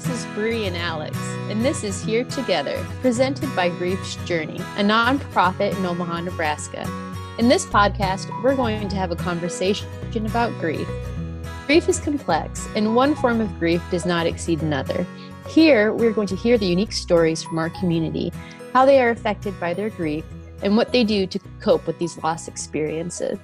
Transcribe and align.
this 0.00 0.20
is 0.20 0.34
Bree 0.34 0.64
and 0.64 0.78
Alex, 0.78 1.14
and 1.50 1.62
this 1.62 1.84
is 1.84 2.02
Here 2.02 2.24
Together, 2.24 2.86
presented 3.02 3.54
by 3.54 3.68
Grief's 3.68 4.16
Journey, 4.24 4.56
a 4.56 4.82
nonprofit 4.82 5.76
in 5.76 5.84
Omaha, 5.84 6.22
Nebraska. 6.22 6.88
In 7.36 7.48
this 7.48 7.66
podcast, 7.66 8.30
we're 8.42 8.56
going 8.56 8.88
to 8.88 8.96
have 8.96 9.10
a 9.10 9.16
conversation 9.16 9.86
about 10.24 10.58
grief. 10.58 10.88
Grief 11.66 11.86
is 11.86 11.98
complex, 11.98 12.66
and 12.74 12.96
one 12.96 13.14
form 13.14 13.42
of 13.42 13.58
grief 13.58 13.82
does 13.90 14.06
not 14.06 14.26
exceed 14.26 14.62
another. 14.62 15.06
Here, 15.50 15.92
we're 15.92 16.12
going 16.12 16.28
to 16.28 16.36
hear 16.36 16.56
the 16.56 16.64
unique 16.64 16.92
stories 16.92 17.42
from 17.42 17.58
our 17.58 17.68
community, 17.68 18.32
how 18.72 18.86
they 18.86 19.02
are 19.02 19.10
affected 19.10 19.60
by 19.60 19.74
their 19.74 19.90
grief, 19.90 20.24
and 20.62 20.78
what 20.78 20.92
they 20.92 21.04
do 21.04 21.26
to 21.26 21.38
cope 21.60 21.86
with 21.86 21.98
these 21.98 22.16
loss 22.22 22.48
experiences. 22.48 23.38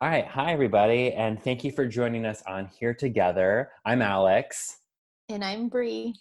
All 0.00 0.08
right. 0.08 0.28
Hi, 0.28 0.52
everybody. 0.52 1.12
And 1.12 1.42
thank 1.42 1.64
you 1.64 1.72
for 1.72 1.84
joining 1.84 2.24
us 2.24 2.40
on 2.46 2.68
Here 2.68 2.94
Together. 2.94 3.72
I'm 3.84 4.00
Alex. 4.00 4.78
And 5.28 5.44
I'm 5.44 5.68
Bree. 5.68 6.14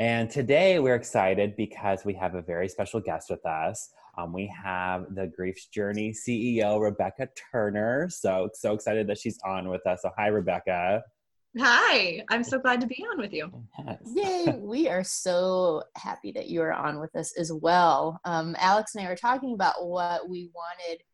And 0.00 0.28
today 0.28 0.80
we're 0.80 0.96
excited 0.96 1.54
because 1.54 2.04
we 2.04 2.12
have 2.14 2.34
a 2.34 2.42
very 2.42 2.68
special 2.68 2.98
guest 2.98 3.30
with 3.30 3.46
us. 3.46 3.90
Um, 4.18 4.32
we 4.32 4.52
have 4.60 5.14
the 5.14 5.28
Grief's 5.28 5.66
Journey 5.66 6.12
CEO, 6.12 6.80
Rebecca 6.80 7.28
Turner. 7.52 8.08
So, 8.10 8.48
so 8.52 8.72
excited 8.72 9.06
that 9.06 9.18
she's 9.18 9.38
on 9.44 9.68
with 9.68 9.86
us. 9.86 10.02
So, 10.02 10.10
hi, 10.18 10.26
Rebecca. 10.26 11.04
Hi, 11.56 12.24
I'm 12.30 12.42
so 12.42 12.58
glad 12.58 12.80
to 12.80 12.88
be 12.88 13.04
on 13.12 13.18
with 13.18 13.32
you. 13.32 13.48
Yes. 13.86 13.98
Yay, 14.12 14.56
we 14.58 14.88
are 14.88 15.04
so 15.04 15.84
happy 15.94 16.32
that 16.32 16.48
you 16.48 16.62
are 16.62 16.72
on 16.72 16.98
with 16.98 17.14
us 17.14 17.38
as 17.38 17.52
well. 17.52 18.20
Um, 18.24 18.56
Alex 18.58 18.96
and 18.96 19.06
I 19.06 19.08
were 19.08 19.14
talking 19.14 19.54
about 19.54 19.86
what 19.86 20.28
we 20.28 20.50
wanted 20.52 21.04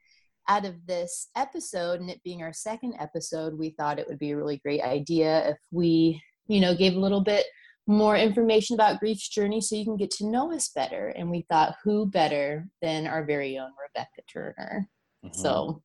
out 0.48 0.64
of 0.64 0.74
this 0.86 1.28
episode 1.36 2.00
and 2.00 2.10
it 2.10 2.22
being 2.22 2.42
our 2.42 2.52
second 2.52 2.94
episode 3.00 3.58
we 3.58 3.70
thought 3.70 3.98
it 3.98 4.06
would 4.08 4.18
be 4.18 4.30
a 4.30 4.36
really 4.36 4.58
great 4.58 4.82
idea 4.82 5.48
if 5.48 5.58
we 5.70 6.20
you 6.46 6.60
know 6.60 6.74
gave 6.74 6.94
a 6.94 7.00
little 7.00 7.20
bit 7.20 7.46
more 7.86 8.16
information 8.16 8.74
about 8.74 8.98
grief's 8.98 9.28
journey 9.28 9.60
so 9.60 9.76
you 9.76 9.84
can 9.84 9.96
get 9.96 10.10
to 10.10 10.26
know 10.26 10.52
us 10.52 10.68
better. 10.74 11.08
And 11.08 11.30
we 11.30 11.46
thought 11.48 11.76
who 11.84 12.06
better 12.06 12.66
than 12.82 13.06
our 13.06 13.24
very 13.24 13.58
own 13.58 13.70
rebecca 13.80 14.22
turner? 14.32 14.88
Mm-hmm. 15.24 15.40
so 15.40 15.82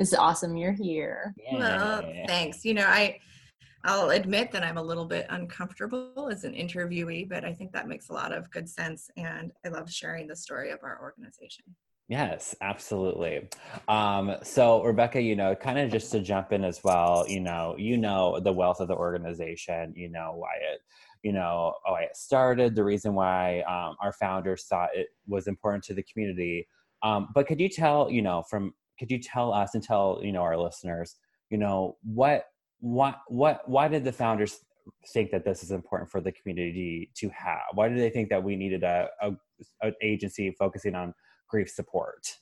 it's 0.00 0.14
awesome 0.14 0.56
you're 0.56 0.72
here. 0.72 1.34
Yeah. 1.36 1.58
well 1.58 2.02
thanks. 2.26 2.64
You 2.64 2.74
know 2.74 2.86
i 2.86 3.18
i'll 3.84 4.10
admit 4.10 4.50
that 4.50 4.64
i'm 4.64 4.78
a 4.78 4.82
little 4.82 5.04
bit 5.04 5.26
uncomfortable 5.28 6.28
as 6.32 6.44
an 6.44 6.54
interviewee 6.54 7.28
but 7.28 7.44
i 7.44 7.52
think 7.52 7.70
that 7.72 7.86
makes 7.86 8.08
a 8.08 8.12
lot 8.12 8.32
of 8.32 8.50
good 8.50 8.68
sense 8.68 9.10
and 9.16 9.52
i 9.64 9.68
love 9.68 9.88
sharing 9.90 10.26
the 10.26 10.34
story 10.34 10.70
of 10.70 10.80
our 10.82 10.98
organization 11.00 11.64
Yes, 12.08 12.54
absolutely. 12.60 13.48
Um, 13.88 14.36
so 14.42 14.82
Rebecca, 14.84 15.20
you 15.20 15.34
know, 15.34 15.56
kind 15.56 15.76
of 15.78 15.90
just 15.90 16.12
to 16.12 16.20
jump 16.20 16.52
in 16.52 16.62
as 16.62 16.84
well, 16.84 17.24
you 17.28 17.40
know, 17.40 17.74
you 17.78 17.96
know 17.96 18.38
the 18.38 18.52
wealth 18.52 18.78
of 18.80 18.86
the 18.86 18.94
organization, 18.94 19.92
you 19.96 20.08
know 20.08 20.32
why 20.36 20.52
it, 20.72 20.80
you 21.24 21.32
know, 21.32 21.74
why 21.84 22.02
it 22.02 22.16
started, 22.16 22.76
the 22.76 22.84
reason 22.84 23.14
why 23.14 23.60
um, 23.62 23.96
our 24.00 24.12
founders 24.12 24.64
thought 24.64 24.90
it 24.94 25.08
was 25.26 25.48
important 25.48 25.82
to 25.84 25.94
the 25.94 26.02
community. 26.04 26.68
Um, 27.02 27.28
but 27.34 27.48
could 27.48 27.58
you 27.60 27.68
tell, 27.68 28.08
you 28.08 28.22
know, 28.22 28.44
from 28.48 28.72
could 29.00 29.10
you 29.10 29.18
tell 29.20 29.52
us 29.52 29.74
and 29.74 29.82
tell 29.82 30.20
you 30.22 30.32
know 30.32 30.42
our 30.42 30.56
listeners, 30.56 31.16
you 31.50 31.58
know, 31.58 31.96
what 32.04 32.44
what 32.78 33.18
what 33.26 33.68
why 33.68 33.88
did 33.88 34.04
the 34.04 34.12
founders 34.12 34.60
think 35.12 35.32
that 35.32 35.44
this 35.44 35.64
is 35.64 35.72
important 35.72 36.08
for 36.08 36.20
the 36.20 36.30
community 36.30 37.10
to 37.16 37.28
have? 37.30 37.62
Why 37.74 37.88
do 37.88 37.96
they 37.96 38.10
think 38.10 38.28
that 38.30 38.44
we 38.44 38.54
needed 38.54 38.84
a, 38.84 39.08
a 39.82 39.92
agency 40.02 40.54
focusing 40.56 40.94
on 40.94 41.12
grief 41.48 41.70
support? 41.70 42.36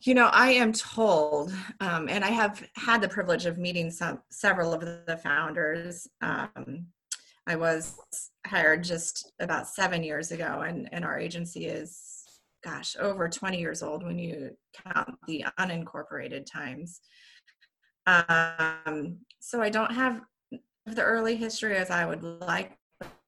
You 0.00 0.14
know, 0.14 0.26
I 0.32 0.50
am 0.50 0.72
told, 0.72 1.52
um, 1.80 2.08
and 2.08 2.24
I 2.24 2.30
have 2.30 2.64
had 2.74 3.00
the 3.00 3.08
privilege 3.08 3.46
of 3.46 3.56
meeting 3.56 3.90
some 3.90 4.20
several 4.30 4.74
of 4.74 4.80
the 4.80 5.20
founders. 5.22 6.08
Um, 6.20 6.86
I 7.46 7.54
was 7.54 7.96
hired 8.46 8.82
just 8.82 9.32
about 9.38 9.68
seven 9.68 10.02
years 10.02 10.32
ago, 10.32 10.64
and, 10.66 10.88
and 10.92 11.04
our 11.04 11.18
agency 11.18 11.66
is, 11.66 12.24
gosh, 12.64 12.96
over 12.98 13.28
20 13.28 13.60
years 13.60 13.82
old 13.82 14.04
when 14.04 14.18
you 14.18 14.56
count 14.84 15.10
the 15.28 15.44
unincorporated 15.58 16.46
times. 16.46 17.00
Um, 18.06 19.18
so 19.38 19.62
I 19.62 19.70
don't 19.70 19.92
have 19.92 20.20
the 20.86 21.02
early 21.02 21.36
history 21.36 21.76
as 21.76 21.90
I 21.90 22.06
would 22.06 22.22
like, 22.22 22.76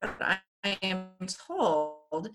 but 0.00 0.16
I 0.20 0.78
am 0.82 1.08
told 1.28 2.30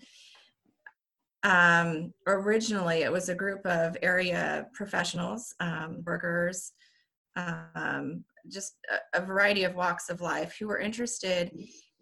um, 1.42 2.12
originally, 2.26 3.02
it 3.02 3.12
was 3.12 3.28
a 3.28 3.34
group 3.34 3.64
of 3.66 3.96
area 4.02 4.66
professionals, 4.74 5.54
um, 5.60 6.02
workers, 6.04 6.72
um, 7.36 8.24
just 8.48 8.74
a, 8.90 9.22
a, 9.22 9.24
variety 9.24 9.64
of 9.64 9.74
walks 9.74 10.10
of 10.10 10.20
life 10.20 10.56
who 10.58 10.66
were 10.66 10.78
interested 10.78 11.50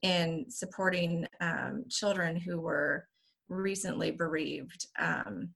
in 0.02 0.46
supporting 0.48 1.26
um, 1.40 1.84
children 1.88 2.36
who 2.36 2.60
were 2.60 3.06
recently 3.48 4.10
bereaved. 4.10 4.86
Um, 4.98 5.50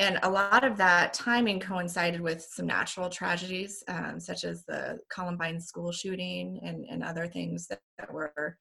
and 0.00 0.18
a 0.22 0.30
lot 0.30 0.62
of 0.62 0.76
that 0.76 1.12
timing 1.12 1.60
coincided 1.60 2.20
with 2.20 2.42
some 2.42 2.66
natural 2.66 3.08
tragedies, 3.08 3.82
um, 3.88 4.20
such 4.20 4.44
as 4.44 4.64
the 4.64 4.98
Columbine 5.10 5.60
school 5.60 5.92
shooting 5.92 6.60
and, 6.62 6.84
and 6.88 7.02
other 7.02 7.26
things 7.26 7.66
that, 7.68 7.80
that 7.98 8.12
were 8.12 8.58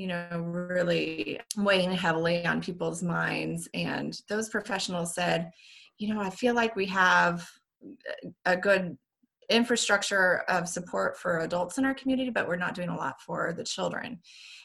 you 0.00 0.06
know, 0.06 0.26
really 0.38 1.38
weighing 1.58 1.92
heavily 1.92 2.46
on 2.46 2.62
people's 2.62 3.02
minds. 3.02 3.68
And 3.74 4.18
those 4.30 4.48
professionals 4.48 5.14
said, 5.14 5.50
you 5.98 6.14
know, 6.14 6.22
I 6.22 6.30
feel 6.30 6.54
like 6.54 6.74
we 6.74 6.86
have 6.86 7.46
a 8.46 8.56
good 8.56 8.96
infrastructure 9.50 10.38
of 10.48 10.70
support 10.70 11.18
for 11.18 11.40
adults 11.40 11.76
in 11.76 11.84
our 11.84 11.92
community, 11.92 12.30
but 12.30 12.48
we're 12.48 12.56
not 12.56 12.74
doing 12.74 12.88
a 12.88 12.96
lot 12.96 13.20
for 13.20 13.52
the 13.54 13.62
children. 13.62 14.18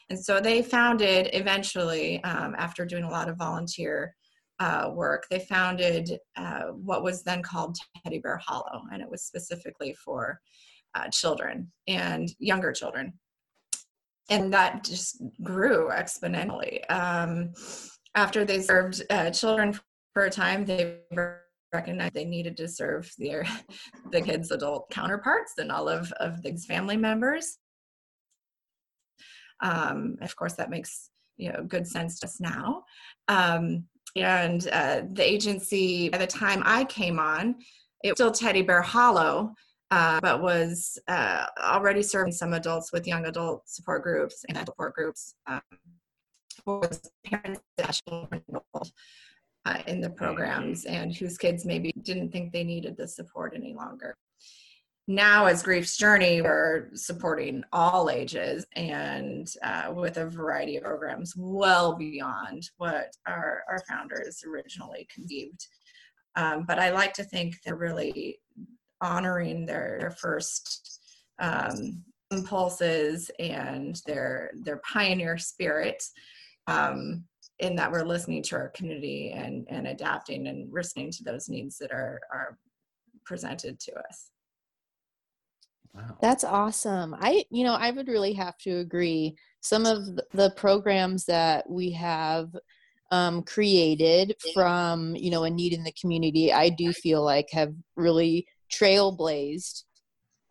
And 0.08 0.18
so 0.18 0.40
they 0.40 0.62
founded 0.62 1.28
eventually, 1.34 2.24
um, 2.24 2.54
after 2.56 2.86
doing 2.86 3.04
a 3.04 3.10
lot 3.10 3.28
of 3.28 3.36
volunteer 3.36 4.14
uh, 4.58 4.90
work, 4.90 5.26
they 5.28 5.40
founded 5.40 6.18
uh, 6.36 6.68
what 6.88 7.02
was 7.02 7.22
then 7.24 7.42
called 7.42 7.76
Teddy 8.02 8.20
Bear 8.20 8.40
Hollow, 8.42 8.80
and 8.90 9.02
it 9.02 9.10
was 9.10 9.24
specifically 9.24 9.94
for 10.02 10.40
uh, 10.94 11.08
children 11.08 11.70
and 11.86 12.30
younger 12.38 12.72
children 12.72 13.12
and 14.28 14.52
that 14.52 14.84
just 14.84 15.22
grew 15.42 15.90
exponentially. 15.90 16.80
Um, 16.90 17.52
after 18.14 18.44
they 18.44 18.60
served 18.60 19.02
uh, 19.10 19.30
children 19.30 19.78
for 20.14 20.24
a 20.24 20.30
time, 20.30 20.64
they 20.64 20.98
recognized 21.72 22.14
they 22.14 22.24
needed 22.24 22.56
to 22.56 22.68
serve 22.68 23.10
their 23.18 23.44
the 24.12 24.20
kids' 24.20 24.50
adult 24.50 24.90
counterparts 24.90 25.52
and 25.58 25.70
all 25.70 25.88
of 25.88 26.12
of 26.12 26.42
the 26.42 26.56
family 26.56 26.96
members. 26.96 27.58
Um, 29.62 30.16
of 30.20 30.34
course, 30.36 30.54
that 30.54 30.70
makes 30.70 31.10
you 31.36 31.52
know 31.52 31.64
good 31.64 31.86
sense 31.86 32.18
just 32.18 32.40
now. 32.40 32.84
Um, 33.28 33.84
and 34.16 34.66
uh, 34.72 35.02
the 35.12 35.30
agency, 35.30 36.08
by 36.08 36.18
the 36.18 36.26
time 36.26 36.62
I 36.64 36.84
came 36.84 37.18
on, 37.18 37.56
it 38.02 38.10
was 38.10 38.16
still 38.16 38.30
Teddy 38.30 38.62
Bear 38.62 38.80
Hollow, 38.80 39.52
uh, 39.90 40.20
but 40.20 40.42
was 40.42 40.98
uh, 41.08 41.46
already 41.60 42.02
serving 42.02 42.32
some 42.32 42.52
adults 42.52 42.92
with 42.92 43.06
young 43.06 43.26
adult 43.26 43.68
support 43.68 44.02
groups 44.02 44.44
and 44.48 44.58
support 44.58 44.94
groups. 44.94 45.34
Um, 45.46 45.60
was 46.64 47.00
parents 47.24 47.60
that 47.76 48.00
enrolled 48.08 48.90
uh, 49.66 49.78
in 49.86 50.00
the 50.00 50.10
programs 50.10 50.84
and 50.84 51.14
whose 51.14 51.38
kids 51.38 51.64
maybe 51.64 51.92
didn't 52.02 52.30
think 52.30 52.52
they 52.52 52.64
needed 52.64 52.96
the 52.96 53.06
support 53.06 53.52
any 53.54 53.74
longer. 53.74 54.16
Now, 55.08 55.46
as 55.46 55.62
Grief's 55.62 55.96
Journey, 55.96 56.42
we're 56.42 56.88
supporting 56.94 57.62
all 57.72 58.10
ages 58.10 58.66
and 58.74 59.46
uh, 59.62 59.92
with 59.94 60.16
a 60.16 60.26
variety 60.28 60.76
of 60.76 60.82
programs 60.82 61.34
well 61.36 61.94
beyond 61.94 62.68
what 62.78 63.14
our, 63.26 63.62
our 63.68 63.80
founders 63.88 64.42
originally 64.44 65.06
conceived. 65.14 65.64
Um, 66.34 66.64
but 66.66 66.80
I 66.80 66.90
like 66.90 67.12
to 67.14 67.24
think 67.24 67.54
they're 67.64 67.76
really 67.76 68.40
honoring 69.00 69.66
their, 69.66 69.96
their 70.00 70.10
first 70.10 71.00
um, 71.38 72.02
impulses 72.30 73.30
and 73.38 74.00
their 74.06 74.50
their 74.62 74.78
pioneer 74.78 75.38
spirit 75.38 76.02
um, 76.66 77.24
in 77.60 77.76
that 77.76 77.90
we're 77.90 78.04
listening 78.04 78.42
to 78.42 78.56
our 78.56 78.68
community 78.70 79.32
and 79.32 79.66
and 79.68 79.86
adapting 79.86 80.48
and 80.48 80.72
listening 80.72 81.10
to 81.10 81.24
those 81.24 81.48
needs 81.48 81.78
that 81.78 81.92
are 81.92 82.20
are 82.32 82.58
presented 83.24 83.78
to 83.80 83.92
us. 83.98 84.30
Wow. 85.94 86.18
that's 86.20 86.44
awesome. 86.44 87.16
I 87.18 87.44
you 87.50 87.64
know 87.64 87.74
i 87.74 87.90
would 87.90 88.08
really 88.08 88.32
have 88.34 88.58
to 88.58 88.78
agree. 88.78 89.36
Some 89.60 89.86
of 89.86 90.06
the 90.32 90.52
programs 90.56 91.24
that 91.26 91.68
we 91.68 91.90
have 91.92 92.50
um, 93.12 93.42
created 93.42 94.34
from 94.52 95.14
you 95.14 95.30
know 95.30 95.44
a 95.44 95.50
need 95.50 95.72
in 95.72 95.84
the 95.84 95.94
community 96.00 96.52
i 96.52 96.68
do 96.68 96.92
feel 96.92 97.22
like 97.24 97.48
have 97.52 97.72
really 97.94 98.44
trailblazed 98.72 99.82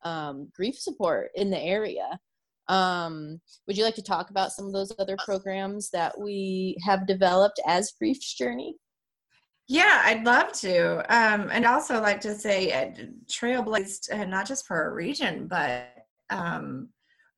um, 0.04 0.50
grief 0.56 0.78
support 0.78 1.32
in 1.36 1.50
the 1.50 1.60
area. 1.60 2.20
Um, 2.68 3.40
would 3.68 3.78
you 3.78 3.84
like 3.84 3.96
to 3.96 4.04
talk 4.04 4.30
about 4.30 4.52
some 4.52 4.66
of 4.66 4.74
those 4.74 4.92
other 4.98 5.18
programs 5.24 5.90
that 5.92 6.20
we 6.20 6.78
have 6.84 7.08
developed 7.08 7.60
as 7.68 7.94
Grief's 8.00 8.34
Journey? 8.34 8.76
Yeah, 9.68 10.02
I'd 10.04 10.26
love 10.26 10.52
to. 10.54 10.98
Um, 11.14 11.50
and 11.52 11.66
also 11.66 12.00
like 12.00 12.22
to 12.22 12.36
say 12.36 12.72
uh, 12.72 12.92
trailblazed 13.28 14.14
uh, 14.14 14.26
not 14.26 14.48
just 14.48 14.66
for 14.68 14.76
our 14.76 14.94
region, 14.94 15.48
but 15.48 15.88
um, 16.30 16.90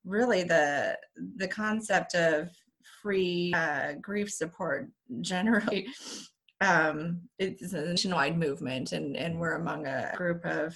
really 0.05 0.43
the 0.43 0.97
the 1.37 1.47
concept 1.47 2.15
of 2.15 2.49
free 3.01 3.53
uh, 3.55 3.93
grief 4.01 4.29
support 4.31 4.89
generally. 5.21 5.87
Um, 6.61 7.21
it's 7.37 7.73
a 7.73 7.85
nationwide 7.85 8.37
movement, 8.37 8.91
and, 8.91 9.15
and 9.15 9.39
we're 9.39 9.55
among 9.55 9.85
a 9.85 10.11
group 10.15 10.43
of 10.45 10.75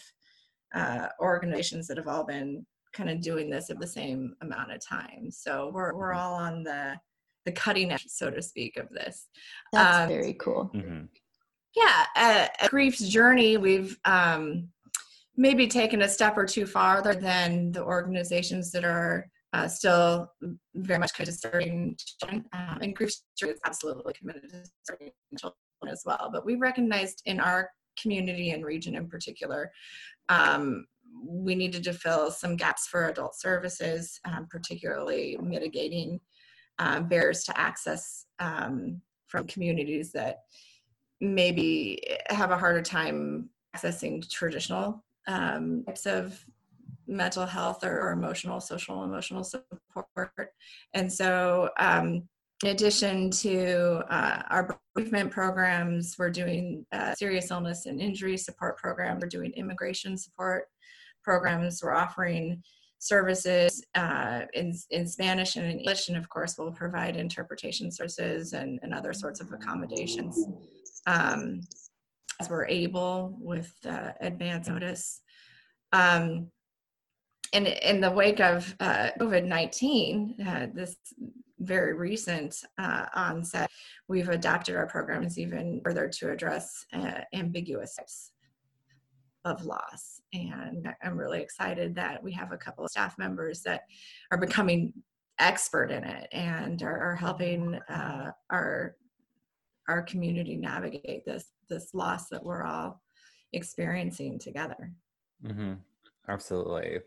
uh, 0.75 1.07
organizations 1.19 1.87
that 1.87 1.97
have 1.97 2.07
all 2.07 2.23
been 2.23 2.65
kind 2.93 3.09
of 3.09 3.21
doing 3.21 3.49
this 3.49 3.69
at 3.69 3.79
the 3.79 3.87
same 3.87 4.35
amount 4.41 4.71
of 4.71 4.85
time. 4.85 5.29
So 5.31 5.71
we're 5.73 5.95
we're 5.95 6.13
all 6.13 6.33
on 6.33 6.63
the 6.63 6.97
the 7.45 7.51
cutting 7.51 7.91
edge, 7.91 8.05
so 8.07 8.29
to 8.29 8.41
speak, 8.41 8.77
of 8.77 8.89
this. 8.89 9.27
That's 9.73 10.03
um, 10.03 10.07
very 10.07 10.33
cool. 10.33 10.69
Mm-hmm. 10.75 11.05
Yeah, 11.75 12.49
a, 12.61 12.69
grief's 12.69 13.07
journey, 13.07 13.57
we've 13.57 13.97
um, 14.05 14.67
maybe 15.37 15.67
taken 15.67 16.01
a 16.03 16.09
step 16.09 16.37
or 16.37 16.45
two 16.45 16.65
farther 16.65 17.15
than 17.15 17.71
the 17.71 17.81
organizations 17.81 18.71
that 18.71 18.83
are 18.83 19.27
uh, 19.53 19.67
still 19.67 20.31
very 20.75 20.99
much 20.99 21.13
committed 21.13 21.33
to 21.33 21.39
serving 21.39 21.97
children. 22.19 22.45
Um, 22.53 22.79
and 22.81 22.95
grief 22.95 23.09
is 23.09 23.59
absolutely 23.65 24.13
committed 24.13 24.49
to 24.49 24.63
serving 24.83 25.11
children 25.39 25.57
as 25.89 26.03
well. 26.05 26.29
But 26.31 26.45
we 26.45 26.55
recognized 26.55 27.21
in 27.25 27.39
our 27.39 27.69
community 28.01 28.51
and 28.51 28.63
region 28.65 28.95
in 28.95 29.07
particular 29.07 29.71
um, 30.29 30.85
we 31.23 31.55
needed 31.55 31.83
to 31.83 31.93
fill 31.93 32.31
some 32.31 32.55
gaps 32.55 32.87
for 32.87 33.07
adult 33.07 33.35
services, 33.35 34.19
um, 34.25 34.47
particularly 34.49 35.37
mitigating 35.41 36.19
uh, 36.79 37.01
barriers 37.01 37.43
to 37.43 37.59
access 37.59 38.25
um, 38.39 39.01
from 39.27 39.45
communities 39.47 40.11
that 40.13 40.39
maybe 41.19 42.01
have 42.27 42.51
a 42.51 42.57
harder 42.57 42.81
time 42.81 43.49
accessing 43.75 44.27
traditional 44.29 45.03
um, 45.27 45.83
types 45.85 46.05
of 46.05 46.43
mental 47.07 47.45
health 47.45 47.83
or, 47.83 47.99
or, 48.01 48.11
emotional, 48.11 48.59
social, 48.59 49.03
emotional 49.03 49.43
support. 49.43 50.53
And 50.93 51.11
so, 51.11 51.69
um, 51.77 52.27
in 52.63 52.69
addition 52.69 53.31
to 53.31 54.03
uh, 54.09 54.43
our 54.49 54.77
bereavement 54.93 55.31
programs, 55.31 56.15
we're 56.19 56.29
doing 56.29 56.85
uh, 56.91 57.15
serious 57.15 57.49
illness 57.49 57.87
and 57.87 57.99
injury 57.99 58.37
support 58.37 58.77
program. 58.77 59.19
We're 59.19 59.29
doing 59.29 59.51
immigration 59.53 60.17
support 60.17 60.65
programs. 61.23 61.81
We're 61.81 61.95
offering 61.95 62.61
services 62.99 63.83
uh, 63.95 64.41
in, 64.53 64.73
in 64.91 65.07
Spanish 65.07 65.55
and 65.55 65.65
in 65.65 65.79
English, 65.79 66.09
and 66.09 66.17
of 66.17 66.29
course, 66.29 66.55
we'll 66.57 66.71
provide 66.71 67.15
interpretation 67.15 67.91
services 67.91 68.53
and, 68.53 68.79
and 68.83 68.93
other 68.93 69.11
sorts 69.11 69.41
of 69.41 69.51
accommodations 69.51 70.45
um, 71.07 71.61
as 72.39 72.47
we're 72.47 72.67
able 72.67 73.35
with 73.39 73.73
uh, 73.87 74.11
advance 74.21 74.67
notice. 74.67 75.21
Um, 75.93 76.51
and 77.53 77.67
in 77.67 78.01
the 78.01 78.11
wake 78.11 78.39
of 78.39 78.75
uh, 78.79 79.09
COVID 79.19 79.45
19, 79.45 80.35
uh, 80.47 80.67
this 80.73 80.95
very 81.61 81.93
recent 81.93 82.63
uh, 82.77 83.05
onset, 83.15 83.69
we've 84.07 84.29
adapted 84.29 84.75
our 84.75 84.87
programs 84.87 85.37
even 85.37 85.81
further 85.83 86.07
to 86.09 86.31
address 86.31 86.85
uh, 86.93 87.21
ambiguous 87.33 87.95
types 87.95 88.31
of 89.45 89.65
loss. 89.65 90.21
And 90.33 90.93
I'm 91.03 91.17
really 91.17 91.41
excited 91.41 91.95
that 91.95 92.21
we 92.21 92.31
have 92.33 92.51
a 92.51 92.57
couple 92.57 92.85
of 92.85 92.91
staff 92.91 93.17
members 93.17 93.61
that 93.61 93.81
are 94.31 94.37
becoming 94.37 94.93
expert 95.39 95.91
in 95.91 96.03
it 96.03 96.27
and 96.31 96.81
are, 96.83 96.99
are 96.99 97.15
helping 97.15 97.75
uh, 97.89 98.31
our 98.49 98.95
our 99.89 100.03
community 100.03 100.55
navigate 100.55 101.25
this 101.25 101.45
this 101.69 101.93
loss 101.93 102.29
that 102.29 102.43
we're 102.43 102.63
all 102.63 103.01
experiencing 103.53 104.39
together. 104.39 104.91
Mm-hmm. 105.43 105.73
Absolutely. 106.29 106.99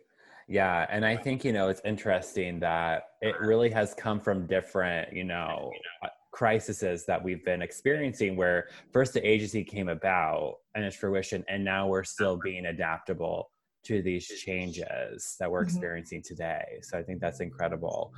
Yeah, 0.46 0.86
and 0.90 1.04
I 1.06 1.16
think 1.16 1.44
you 1.44 1.52
know 1.52 1.68
it's 1.68 1.80
interesting 1.84 2.60
that 2.60 3.04
it 3.22 3.34
really 3.40 3.70
has 3.70 3.94
come 3.94 4.20
from 4.20 4.46
different, 4.46 5.12
you 5.12 5.24
know, 5.24 5.70
uh, 6.02 6.08
crises 6.34 7.04
that 7.06 7.22
we've 7.22 7.44
been 7.44 7.62
experiencing 7.62 8.36
where 8.36 8.68
first 8.92 9.14
the 9.14 9.26
agency 9.26 9.62
came 9.62 9.88
about 9.88 10.56
and 10.74 10.84
its 10.84 10.96
fruition 10.96 11.44
and 11.48 11.64
now 11.64 11.86
we're 11.86 12.02
still 12.02 12.36
being 12.42 12.66
adaptable 12.66 13.48
to 13.84 14.02
these 14.02 14.26
changes 14.26 15.36
that 15.38 15.50
we're 15.50 15.60
mm-hmm. 15.60 15.68
experiencing 15.68 16.22
today. 16.22 16.64
So 16.82 16.98
I 16.98 17.02
think 17.02 17.20
that's 17.20 17.40
incredible. 17.40 18.12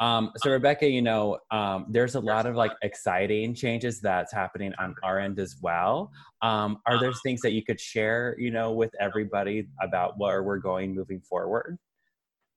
Um, 0.00 0.32
so 0.36 0.50
Rebecca, 0.50 0.88
you 0.88 1.02
know, 1.02 1.38
um, 1.50 1.86
there's 1.88 2.14
a 2.14 2.20
lot 2.20 2.46
of 2.46 2.56
like 2.56 2.72
exciting 2.82 3.54
changes 3.54 4.00
that's 4.00 4.32
happening 4.32 4.72
on 4.78 4.94
our 5.02 5.18
end 5.18 5.38
as 5.38 5.56
well. 5.60 6.10
Um, 6.40 6.78
are 6.86 6.98
there 6.98 7.12
things 7.22 7.40
that 7.42 7.52
you 7.52 7.62
could 7.64 7.80
share, 7.80 8.36
you 8.38 8.50
know, 8.50 8.72
with 8.72 8.90
everybody 9.00 9.68
about 9.80 10.18
where 10.18 10.42
we're 10.42 10.58
going 10.58 10.94
moving 10.94 11.20
forward? 11.20 11.78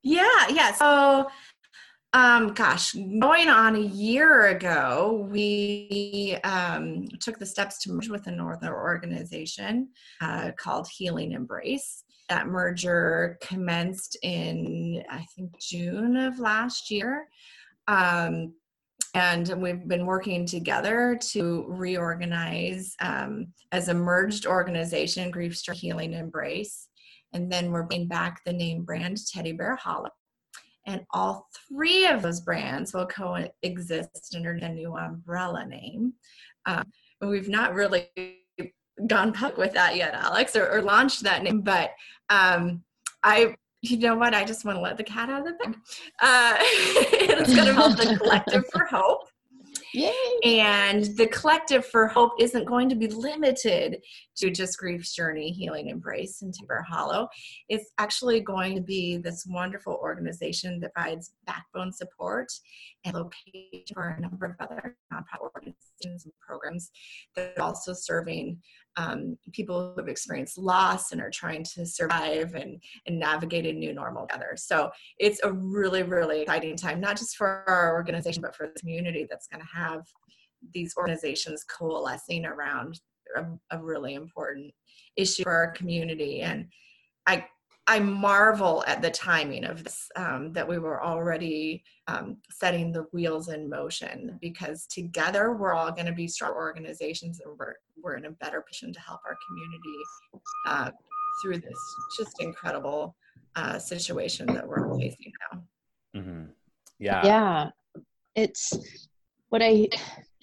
Yeah, 0.01 0.47
yeah. 0.49 0.73
So 0.73 1.27
um, 2.15 2.53
gosh, 2.53 2.93
going 2.93 3.49
on 3.49 3.75
a 3.75 3.79
year 3.79 4.47
ago, 4.47 5.27
we 5.29 6.37
um, 6.45 7.09
took 7.19 7.37
the 7.39 7.45
steps 7.45 7.79
to 7.79 7.91
merge 7.91 8.07
with 8.07 8.27
another 8.27 8.73
organization 8.73 9.89
uh, 10.21 10.51
called 10.57 10.87
Healing 10.87 11.33
Embrace 11.33 12.04
that 12.29 12.47
merger 12.47 13.37
commenced 13.41 14.17
in 14.23 15.03
i 15.09 15.25
think 15.35 15.51
june 15.59 16.17
of 16.17 16.39
last 16.39 16.89
year. 16.91 17.27
Um, 17.87 18.53
and 19.13 19.47
we've 19.61 19.87
been 19.87 20.05
working 20.05 20.45
together 20.45 21.17
to 21.29 21.65
reorganize 21.69 22.95
um, 22.99 23.47
as 23.71 23.87
a 23.87 23.93
merged 23.93 24.45
organization 24.45 25.31
grief 25.31 25.55
Strength 25.55 25.79
healing 25.79 26.13
embrace. 26.13 26.89
And 27.31 27.49
then 27.49 27.71
we're 27.71 27.83
bringing 27.83 28.09
back 28.09 28.41
the 28.45 28.51
name 28.51 28.83
brand 28.83 29.17
teddy 29.27 29.53
bear 29.53 29.77
hollow 29.77 30.09
and 30.85 31.01
all 31.11 31.47
three 31.67 32.05
of 32.07 32.21
those 32.21 32.41
brands 32.41 32.93
will 32.93 33.07
coexist 33.07 34.35
under 34.35 34.57
the 34.59 34.69
new 34.69 34.95
umbrella 34.95 35.65
name. 35.65 36.13
Um, 36.65 36.85
we've 37.21 37.49
not 37.49 37.73
really 37.73 38.09
gone 39.07 39.33
public 39.33 39.57
with 39.57 39.73
that 39.73 39.95
yet, 39.95 40.13
Alex, 40.13 40.55
or, 40.55 40.69
or 40.69 40.81
launched 40.81 41.23
that 41.23 41.43
name. 41.43 41.61
But 41.61 41.91
um, 42.29 42.83
I, 43.23 43.55
you 43.81 43.97
know 43.97 44.15
what? 44.15 44.33
I 44.33 44.43
just 44.43 44.65
want 44.65 44.77
to 44.77 44.81
let 44.81 44.97
the 44.97 45.03
cat 45.03 45.29
out 45.29 45.41
of 45.41 45.45
the 45.45 45.53
bag. 45.53 45.75
Uh, 46.21 46.55
it's 46.59 47.55
going 47.55 47.67
to 47.67 47.97
be 47.97 48.13
the 48.13 48.17
Collective 48.17 48.65
for 48.71 48.85
Hope. 48.85 49.27
Yay. 49.95 50.11
And 50.43 51.05
the 51.15 51.27
collective 51.27 51.85
for 51.85 52.07
hope 52.07 52.33
isn't 52.37 52.65
going 52.65 52.89
to 52.89 52.95
be 52.95 53.07
limited 53.07 54.01
to 54.37 54.51
just 54.51 54.77
grief's 54.77 55.15
journey, 55.15 55.51
healing 55.51 55.87
embrace, 55.87 56.41
and 56.41 56.53
Teddy 56.53 56.67
Bear 56.67 56.83
Hollow. 56.83 57.29
It's 57.69 57.91
actually 57.97 58.41
going 58.41 58.75
to 58.75 58.81
be 58.81 59.17
this 59.17 59.45
wonderful 59.47 59.97
organization 60.01 60.81
that 60.81 60.93
provides 60.93 61.31
backbone 61.45 61.93
support 61.93 62.47
and 63.05 63.15
location 63.15 63.83
for 63.93 64.09
a 64.09 64.19
number 64.19 64.45
of 64.45 64.55
other 64.59 64.97
nonprofit 65.13 65.41
organizations 65.41 66.25
and 66.25 66.33
programs 66.45 66.91
that 67.37 67.53
are 67.57 67.63
also 67.63 67.93
serving 67.93 68.59
um, 68.97 69.37
people 69.51 69.93
who 69.93 70.01
have 70.01 70.09
experienced 70.09 70.57
loss 70.57 71.11
and 71.11 71.21
are 71.21 71.29
trying 71.29 71.63
to 71.75 71.85
survive 71.85 72.55
and, 72.55 72.81
and 73.07 73.19
navigate 73.19 73.65
a 73.65 73.73
new 73.73 73.93
normal 73.93 74.27
together. 74.27 74.53
So 74.55 74.91
it's 75.19 75.41
a 75.43 75.51
really, 75.51 76.03
really 76.03 76.41
exciting 76.41 76.77
time, 76.77 77.01
not 77.01 77.17
just 77.17 77.35
for 77.35 77.63
our 77.67 77.93
organization, 77.93 78.41
but 78.41 78.55
for 78.55 78.67
the 78.67 78.79
community 78.79 79.27
that's 79.29 79.47
going 79.47 79.61
to 79.61 79.77
have 79.77 80.01
these 80.73 80.93
organizations 80.97 81.63
coalescing 81.63 82.45
around 82.45 82.99
a, 83.35 83.45
a 83.71 83.83
really 83.83 84.13
important 84.13 84.73
issue 85.15 85.43
for 85.43 85.51
our 85.51 85.71
community. 85.71 86.41
And 86.41 86.67
I 87.27 87.45
I 87.87 87.99
marvel 87.99 88.83
at 88.87 89.01
the 89.01 89.11
timing 89.11 89.63
of 89.63 89.83
this, 89.83 90.09
um, 90.15 90.51
that 90.53 90.67
we 90.67 90.79
were 90.79 91.03
already 91.03 91.83
um, 92.07 92.37
setting 92.49 92.91
the 92.91 93.03
wheels 93.13 93.49
in 93.49 93.69
motion 93.69 94.39
because 94.41 94.87
together 94.87 95.53
we're 95.53 95.73
all 95.73 95.91
going 95.91 96.07
to 96.07 96.11
be 96.11 96.27
strong 96.27 96.53
organizations 96.53 97.41
and 97.45 97.55
we're, 97.57 97.75
we're 98.01 98.15
in 98.15 98.25
a 98.25 98.31
better 98.31 98.61
position 98.61 98.91
to 98.93 98.99
help 98.99 99.19
our 99.27 99.37
community 99.47 99.97
uh, 100.67 100.91
through 101.41 101.59
this 101.59 101.79
just 102.17 102.41
incredible 102.41 103.15
uh, 103.55 103.77
situation 103.77 104.47
that 104.47 104.67
we're 104.67 104.97
facing 104.97 105.31
now. 105.51 105.63
Mm-hmm. 106.15 106.45
Yeah. 106.97 107.25
Yeah. 107.25 107.69
It's 108.35 108.73
what 109.49 109.61
I, 109.61 109.89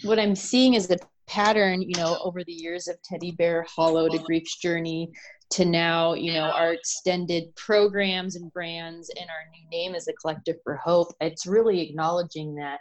what 0.05 0.21
I'm 0.21 0.37
seeing 0.37 0.75
is 0.75 0.91
a 0.91 0.99
pattern, 1.27 1.83
you 1.83 1.95
know, 1.97 2.19
over 2.23 2.45
the 2.45 2.53
years 2.53 2.89
of 2.89 3.01
Teddy 3.03 3.33
Bear 3.33 3.67
Hollow 3.69 4.09
to 4.09 4.19
Grief's 4.19 4.59
Journey 4.59 5.11
to 5.53 5.65
now, 5.65 6.15
you 6.15 6.33
know, 6.33 6.51
our 6.51 6.73
extended 6.73 7.55
programs 7.57 8.37
and 8.37 8.53
brands 8.53 9.11
and 9.11 9.29
our 9.29 9.51
new 9.53 9.69
name 9.71 9.95
as 9.95 10.09
a 10.09 10.13
collective 10.15 10.57
for 10.65 10.77
hope. 10.77 11.09
It's 11.21 11.47
really 11.47 11.81
acknowledging 11.81 12.55
that 12.57 12.81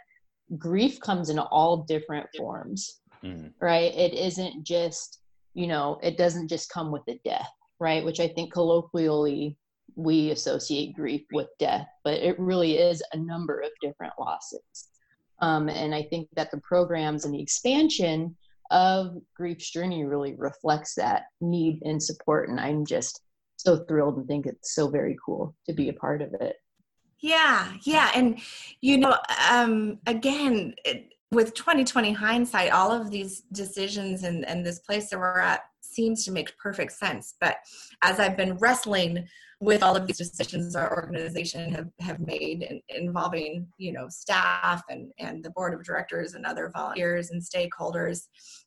grief 0.58 0.98
comes 1.00 1.28
in 1.28 1.38
all 1.38 1.84
different 1.84 2.26
forms, 2.36 3.00
mm-hmm. 3.22 3.48
right? 3.60 3.94
It 3.94 4.14
isn't 4.14 4.64
just, 4.64 5.20
you 5.54 5.66
know, 5.66 5.98
it 6.02 6.16
doesn't 6.16 6.48
just 6.48 6.70
come 6.70 6.90
with 6.90 7.02
the 7.06 7.18
death, 7.24 7.50
right? 7.78 8.04
Which 8.04 8.20
I 8.20 8.28
think 8.28 8.52
colloquially 8.52 9.56
we 9.94 10.30
associate 10.30 10.94
grief 10.94 11.22
with 11.32 11.48
death, 11.58 11.86
but 12.04 12.14
it 12.14 12.38
really 12.38 12.78
is 12.78 13.02
a 13.12 13.18
number 13.18 13.60
of 13.60 13.70
different 13.82 14.14
losses. 14.18 14.88
Um, 15.40 15.68
and 15.68 15.94
I 15.94 16.04
think 16.04 16.28
that 16.36 16.50
the 16.50 16.60
programs 16.60 17.24
and 17.24 17.34
the 17.34 17.42
expansion 17.42 18.34
of 18.70 19.16
Grief's 19.34 19.70
Journey 19.70 20.04
really 20.04 20.34
reflects 20.36 20.94
that 20.94 21.24
need 21.40 21.80
and 21.82 22.02
support. 22.02 22.48
And 22.48 22.60
I'm 22.60 22.84
just 22.84 23.20
so 23.56 23.84
thrilled 23.84 24.16
and 24.16 24.26
think 24.26 24.46
it's 24.46 24.74
so 24.74 24.88
very 24.88 25.16
cool 25.24 25.54
to 25.66 25.72
be 25.72 25.88
a 25.88 25.94
part 25.94 26.22
of 26.22 26.34
it. 26.40 26.56
Yeah, 27.20 27.72
yeah. 27.84 28.10
And, 28.14 28.40
you 28.80 28.98
know, 28.98 29.16
um, 29.48 29.98
again, 30.06 30.74
it, 30.84 31.10
with 31.30 31.54
2020 31.54 32.12
hindsight, 32.12 32.72
all 32.72 32.90
of 32.90 33.10
these 33.10 33.42
decisions 33.52 34.24
and, 34.24 34.44
and 34.46 34.66
this 34.66 34.80
place 34.80 35.08
that 35.10 35.18
we're 35.18 35.38
at 35.38 35.60
seems 35.80 36.24
to 36.24 36.32
make 36.32 36.56
perfect 36.58 36.92
sense. 36.92 37.34
But 37.40 37.56
as 38.02 38.18
I've 38.18 38.36
been 38.36 38.58
wrestling 38.58 39.26
with 39.62 39.80
all 39.80 39.94
of 39.94 40.08
these 40.08 40.18
decisions 40.18 40.74
our 40.74 40.92
organization 40.96 41.72
have, 41.72 41.88
have 42.00 42.18
made 42.18 42.62
in, 42.62 42.82
involving 42.88 43.66
you 43.78 43.92
know 43.92 44.08
staff 44.08 44.82
and 44.90 45.12
and 45.18 45.42
the 45.44 45.50
board 45.50 45.72
of 45.72 45.84
directors 45.84 46.34
and 46.34 46.44
other 46.44 46.68
volunteers 46.74 47.30
and 47.30 47.40
stakeholders 47.40 48.26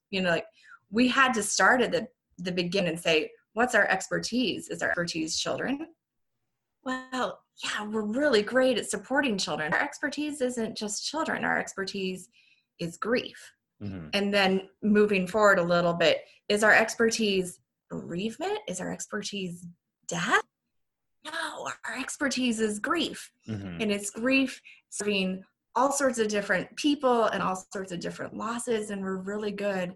you 0.10 0.22
know 0.22 0.30
like 0.30 0.46
we 0.90 1.08
had 1.10 1.34
to 1.34 1.44
start 1.44 1.82
at 1.82 1.92
the 1.92 2.08
the 2.38 2.52
beginning 2.52 2.92
and 2.92 3.00
say 3.00 3.30
what's 3.54 3.76
our 3.76 3.88
expertise? 3.88 4.68
Is 4.70 4.82
our 4.82 4.90
expertise 4.90 5.38
children? 5.38 5.88
Well 6.84 7.40
yeah 7.64 7.86
we're 7.88 8.02
really 8.02 8.42
great 8.42 8.78
at 8.78 8.90
supporting 8.90 9.38
children. 9.38 9.74
Our 9.74 9.82
expertise 9.82 10.40
isn't 10.40 10.78
just 10.78 11.06
children. 11.06 11.44
Our 11.44 11.60
expertise 11.60 12.30
is 12.80 12.98
grief. 12.98 13.52
Mm-hmm. 13.84 14.08
and 14.14 14.34
then 14.34 14.70
moving 14.82 15.28
forward 15.28 15.60
a 15.60 15.62
little 15.62 15.92
bit 15.92 16.22
is 16.48 16.64
our 16.64 16.72
expertise 16.74 17.60
bereavement? 17.90 18.58
Is 18.70 18.80
our 18.80 18.90
expertise 18.90 19.68
death 20.08 20.44
no, 21.26 21.68
our 21.88 21.98
expertise 22.00 22.60
is 22.60 22.80
grief. 22.80 23.32
Mm-hmm. 23.50 23.82
And 23.82 23.92
it's 23.92 24.10
grief 24.10 24.62
serving 24.90 25.44
all 25.76 25.92
sorts 25.92 26.20
of 26.20 26.28
different 26.28 26.74
people 26.78 27.26
and 27.26 27.44
all 27.44 27.66
sorts 27.74 27.92
of 27.92 28.00
different 28.00 28.36
losses. 28.36 28.92
And 28.92 29.02
we're 29.02 29.18
really 29.18 29.52
good 29.52 29.94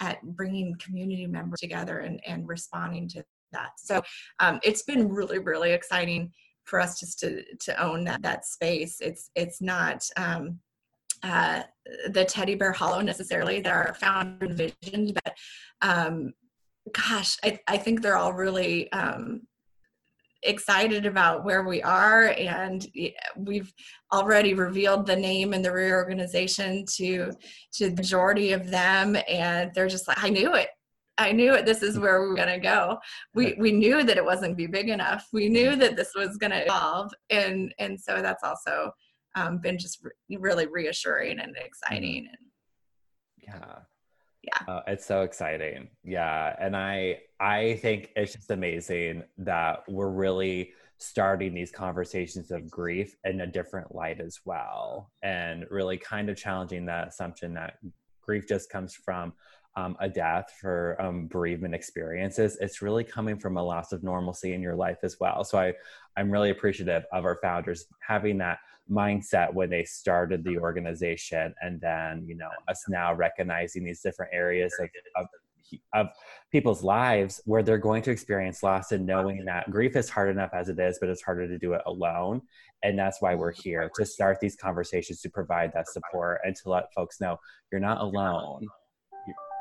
at 0.00 0.22
bringing 0.22 0.74
community 0.78 1.26
members 1.26 1.60
together 1.60 2.00
and, 2.00 2.20
and 2.26 2.46
responding 2.48 3.08
to 3.08 3.24
that. 3.52 3.70
So 3.78 4.02
um, 4.40 4.58
it's 4.62 4.82
been 4.82 5.08
really, 5.08 5.38
really 5.38 5.72
exciting 5.72 6.32
for 6.64 6.80
us 6.80 7.00
just 7.00 7.18
to, 7.20 7.42
to 7.60 7.82
own 7.82 8.04
that, 8.04 8.22
that 8.22 8.44
space. 8.44 8.98
It's, 9.00 9.30
it's 9.34 9.60
not, 9.60 10.06
um, 10.16 10.58
uh, 11.22 11.62
the 12.10 12.24
teddy 12.24 12.54
bear 12.56 12.72
hollow 12.72 13.00
necessarily 13.00 13.60
that 13.60 13.72
our 13.72 13.94
founder 13.94 14.46
envisioned, 14.46 15.18
but 15.24 15.36
um, 15.80 16.32
gosh, 16.92 17.36
I, 17.44 17.60
I 17.68 17.76
think 17.76 18.02
they're 18.02 18.16
all 18.16 18.32
really 18.32 18.90
um, 18.92 19.42
excited 20.42 21.06
about 21.06 21.44
where 21.44 21.62
we 21.62 21.82
are 21.82 22.34
and 22.38 22.86
we've 23.36 23.72
already 24.12 24.54
revealed 24.54 25.06
the 25.06 25.14
name 25.14 25.52
and 25.52 25.64
the 25.64 25.70
reorganization 25.70 26.84
to 26.86 27.30
to 27.72 27.90
the 27.90 27.96
majority 27.96 28.52
of 28.52 28.70
them 28.70 29.16
and 29.28 29.70
they're 29.74 29.88
just 29.88 30.08
like 30.08 30.22
i 30.22 30.28
knew 30.28 30.54
it. 30.54 30.68
I 31.18 31.30
knew 31.30 31.52
it. 31.54 31.66
This 31.66 31.82
is 31.82 31.98
where 31.98 32.22
we 32.22 32.28
were 32.28 32.34
going 32.34 32.48
to 32.48 32.58
go. 32.58 32.98
We 33.34 33.54
we 33.58 33.70
knew 33.70 34.02
that 34.02 34.16
it 34.16 34.24
wasn't 34.24 34.44
going 34.44 34.56
to 34.56 34.56
be 34.56 34.66
big 34.66 34.88
enough. 34.88 35.28
We 35.30 35.50
knew 35.50 35.76
that 35.76 35.94
this 35.94 36.12
was 36.16 36.38
going 36.38 36.52
to 36.52 36.64
evolve 36.64 37.12
and 37.28 37.72
and 37.78 38.00
so 38.00 38.22
that's 38.22 38.42
also 38.42 38.90
um, 39.34 39.58
been 39.58 39.78
just 39.78 40.02
re- 40.02 40.36
really 40.38 40.66
reassuring 40.66 41.38
and 41.38 41.54
exciting 41.56 42.28
and 42.28 42.38
yeah 43.38 43.80
yeah. 44.42 44.72
Uh, 44.72 44.82
it's 44.86 45.06
so 45.06 45.22
exciting. 45.22 45.88
Yeah 46.04 46.54
and 46.58 46.76
i 46.76 47.18
i 47.40 47.74
think 47.82 48.10
it's 48.16 48.32
just 48.32 48.50
amazing 48.50 49.22
that 49.38 49.82
we're 49.88 50.10
really 50.10 50.72
starting 50.98 51.52
these 51.52 51.72
conversations 51.72 52.50
of 52.50 52.70
grief 52.70 53.16
in 53.24 53.40
a 53.40 53.46
different 53.46 53.94
light 53.94 54.20
as 54.20 54.40
well 54.44 55.10
and 55.22 55.66
really 55.70 55.98
kind 55.98 56.30
of 56.30 56.36
challenging 56.36 56.86
that 56.86 57.08
assumption 57.08 57.52
that 57.54 57.74
grief 58.20 58.46
just 58.48 58.70
comes 58.70 58.94
from 58.94 59.32
um, 59.74 59.96
a 60.00 60.08
death 60.08 60.54
for 60.60 61.00
um, 61.00 61.28
bereavement 61.28 61.74
experiences. 61.74 62.58
It's 62.60 62.82
really 62.82 63.04
coming 63.04 63.38
from 63.38 63.56
a 63.56 63.62
loss 63.62 63.92
of 63.92 64.02
normalcy 64.02 64.52
in 64.52 64.60
your 64.60 64.76
life 64.76 64.98
as 65.02 65.16
well. 65.18 65.44
So 65.44 65.58
i 65.58 65.72
i'm 66.16 66.30
really 66.30 66.50
appreciative 66.50 67.04
of 67.10 67.24
our 67.24 67.38
founders 67.42 67.86
having 68.06 68.38
that 68.38 68.58
mindset 68.90 69.52
when 69.52 69.70
they 69.70 69.84
started 69.84 70.44
the 70.44 70.58
organization 70.58 71.54
and 71.62 71.80
then 71.80 72.24
you 72.26 72.36
know 72.36 72.50
us 72.68 72.84
now 72.88 73.14
recognizing 73.14 73.84
these 73.84 74.00
different 74.00 74.32
areas 74.34 74.72
of, 74.80 74.88
of, 75.16 75.26
of 75.94 76.08
people's 76.50 76.82
lives 76.82 77.40
where 77.44 77.62
they're 77.62 77.78
going 77.78 78.02
to 78.02 78.10
experience 78.10 78.62
loss 78.62 78.92
and 78.92 79.06
knowing 79.06 79.44
that 79.44 79.70
grief 79.70 79.96
is 79.96 80.08
hard 80.08 80.30
enough 80.30 80.50
as 80.52 80.68
it 80.68 80.78
is 80.78 80.98
but 81.00 81.08
it's 81.08 81.22
harder 81.22 81.48
to 81.48 81.58
do 81.58 81.72
it 81.72 81.82
alone. 81.86 82.40
And 82.82 82.98
that's 82.98 83.22
why 83.22 83.34
we're 83.34 83.52
here 83.52 83.90
to 83.94 84.04
start 84.04 84.38
these 84.40 84.56
conversations 84.56 85.20
to 85.20 85.30
provide 85.30 85.72
that 85.74 85.88
support 85.88 86.40
and 86.44 86.54
to 86.56 86.68
let 86.68 86.92
folks 86.94 87.20
know 87.20 87.38
you're 87.70 87.80
not 87.80 88.00
alone. 88.00 88.66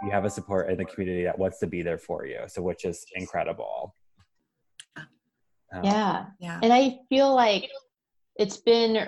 You, 0.03 0.09
have 0.09 0.25
a 0.25 0.31
support 0.31 0.71
in 0.71 0.77
the 0.77 0.85
community 0.85 1.23
that 1.25 1.37
wants 1.37 1.59
to 1.59 1.67
be 1.67 1.83
there 1.83 1.99
for 1.99 2.25
you 2.25 2.39
so 2.47 2.61
which 2.63 2.85
is 2.85 3.05
incredible. 3.15 3.95
Um, 4.97 5.83
yeah. 5.83 6.25
Yeah 6.39 6.59
and 6.63 6.73
i 6.73 6.97
feel 7.07 7.33
like 7.33 7.69
it's 8.41 8.57
been 8.57 9.07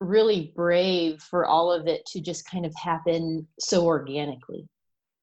really 0.00 0.52
brave 0.54 1.20
for 1.20 1.44
all 1.44 1.72
of 1.72 1.88
it 1.88 2.06
to 2.06 2.20
just 2.20 2.48
kind 2.48 2.64
of 2.64 2.72
happen 2.76 3.44
so 3.58 3.84
organically 3.84 4.68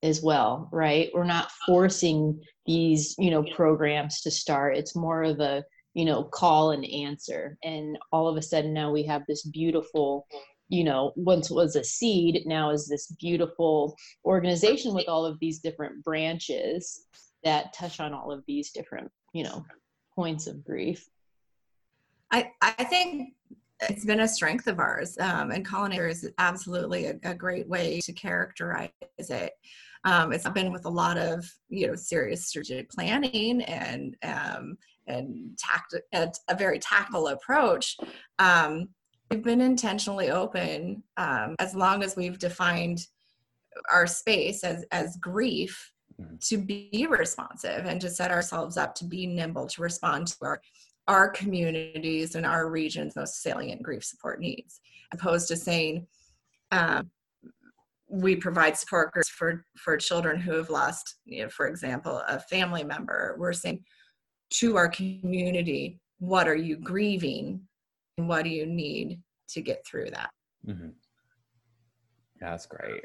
as 0.04 0.22
well 0.22 0.70
right? 0.74 1.10
We're 1.14 1.24
not 1.24 1.52
forcing 1.66 2.42
these 2.66 3.16
you 3.18 3.32
know 3.32 3.44
programs 3.56 4.22
to 4.22 4.32
start. 4.32 4.78
It's 4.78 4.96
more 4.96 5.24
of 5.24 5.40
a 5.40 5.64
you 5.94 6.04
know 6.04 6.24
call 6.26 6.72
and 6.72 6.86
answer. 6.86 7.58
And 7.64 7.98
all 8.12 8.28
of 8.28 8.36
a 8.36 8.42
sudden 8.42 8.74
now 8.74 8.92
we 8.92 9.04
have 9.04 9.24
this 9.26 9.44
beautiful 9.44 10.28
you 10.68 10.84
know 10.84 11.14
once 11.16 11.50
was 11.50 11.78
a 11.78 11.84
seed 11.84 12.44
now 12.46 12.72
is 12.72 12.88
this 12.88 13.08
beautiful 13.20 13.96
organization 14.26 14.94
with 14.94 15.08
all 15.08 15.26
of 15.26 15.40
these 15.40 15.60
different 15.60 16.04
branches 16.04 17.06
that 17.44 17.74
touch 17.74 18.00
on 18.02 18.14
all 18.14 18.32
of 18.32 18.44
these 18.48 18.72
different 18.72 19.10
you 19.34 19.44
know 19.44 19.64
points 20.16 20.48
of 20.48 20.64
grief 20.66 21.08
i 22.32 22.50
i 22.62 22.84
think 22.84 23.34
it's 23.82 24.06
been 24.06 24.22
a 24.22 24.28
strength 24.28 24.68
of 24.68 24.80
ours 24.80 25.18
um, 25.20 25.52
and 25.52 25.68
culinary 25.68 26.12
is 26.12 26.30
absolutely 26.38 27.08
a, 27.08 27.16
a, 27.24 27.34
great 27.34 27.68
way 27.68 28.00
to 28.00 28.14
characterize 28.14 28.90
it 29.18 29.52
um, 30.06 30.32
it's 30.32 30.48
been 30.50 30.72
with 30.72 30.86
a 30.86 30.90
lot 30.90 31.18
of 31.18 31.46
you 31.70 31.88
know 31.88 31.96
serious 31.96 32.48
strategic 32.48 32.90
planning 32.90 33.62
and 33.64 34.16
um, 34.24 34.78
and 35.08 35.58
tact 35.58 35.94
a, 36.14 36.32
a, 36.48 36.56
very 36.56 36.80
tactful 36.80 37.28
approach 37.28 37.98
um, 38.40 38.88
we've 39.30 39.44
been 39.44 39.62
intentionally 39.62 40.30
open 40.30 41.04
um, 41.18 41.56
as 41.60 41.76
long 41.76 42.04
as 42.04 42.16
we've 42.16 42.40
defined 42.40 43.08
our 43.92 44.08
space 44.08 44.64
as 44.64 44.86
as 44.92 45.18
grief 45.18 45.92
mm-hmm. 46.22 46.36
to 46.40 46.58
be 46.58 47.08
responsive 47.10 47.86
and 47.86 48.00
to 48.00 48.10
set 48.10 48.32
ourselves 48.32 48.78
up 48.78 48.96
to 48.96 49.06
be 49.06 49.28
nimble 49.28 49.68
to 49.68 49.82
respond 49.82 50.28
to 50.28 50.36
our 50.42 50.62
our 51.08 51.30
communities 51.30 52.36
and 52.36 52.46
our 52.46 52.70
region's 52.70 53.16
most 53.16 53.42
salient 53.42 53.84
grief 53.84 54.04
support 54.04 54.40
needs, 54.40 54.80
opposed 55.14 55.48
to 55.48 55.56
saying 55.56 56.08
um, 56.72 57.10
we 58.08 58.36
provide 58.36 58.78
support 58.78 59.12
groups 59.12 59.30
for 59.30 59.66
for 59.78 59.98
children 59.98 60.40
who 60.40 60.54
have 60.54 60.70
lost, 60.70 61.16
you 61.26 61.44
know, 61.44 61.50
for 61.50 61.68
example, 61.68 62.22
a 62.28 62.40
family 62.40 62.84
member. 62.84 63.36
We're 63.38 63.54
saying 63.54 63.84
to 64.52 64.78
our 64.78 64.88
community, 64.90 66.00
what 66.20 66.48
are 66.48 66.56
you 66.56 66.78
grieving, 66.78 67.62
and 68.18 68.28
what 68.28 68.44
do 68.44 68.50
you 68.50 68.66
need 68.66 69.22
to 69.50 69.62
get 69.62 69.86
through 69.86 70.10
that? 70.12 70.30
Mm-hmm. 70.68 70.90
That's 72.40 72.66
great. 72.66 73.04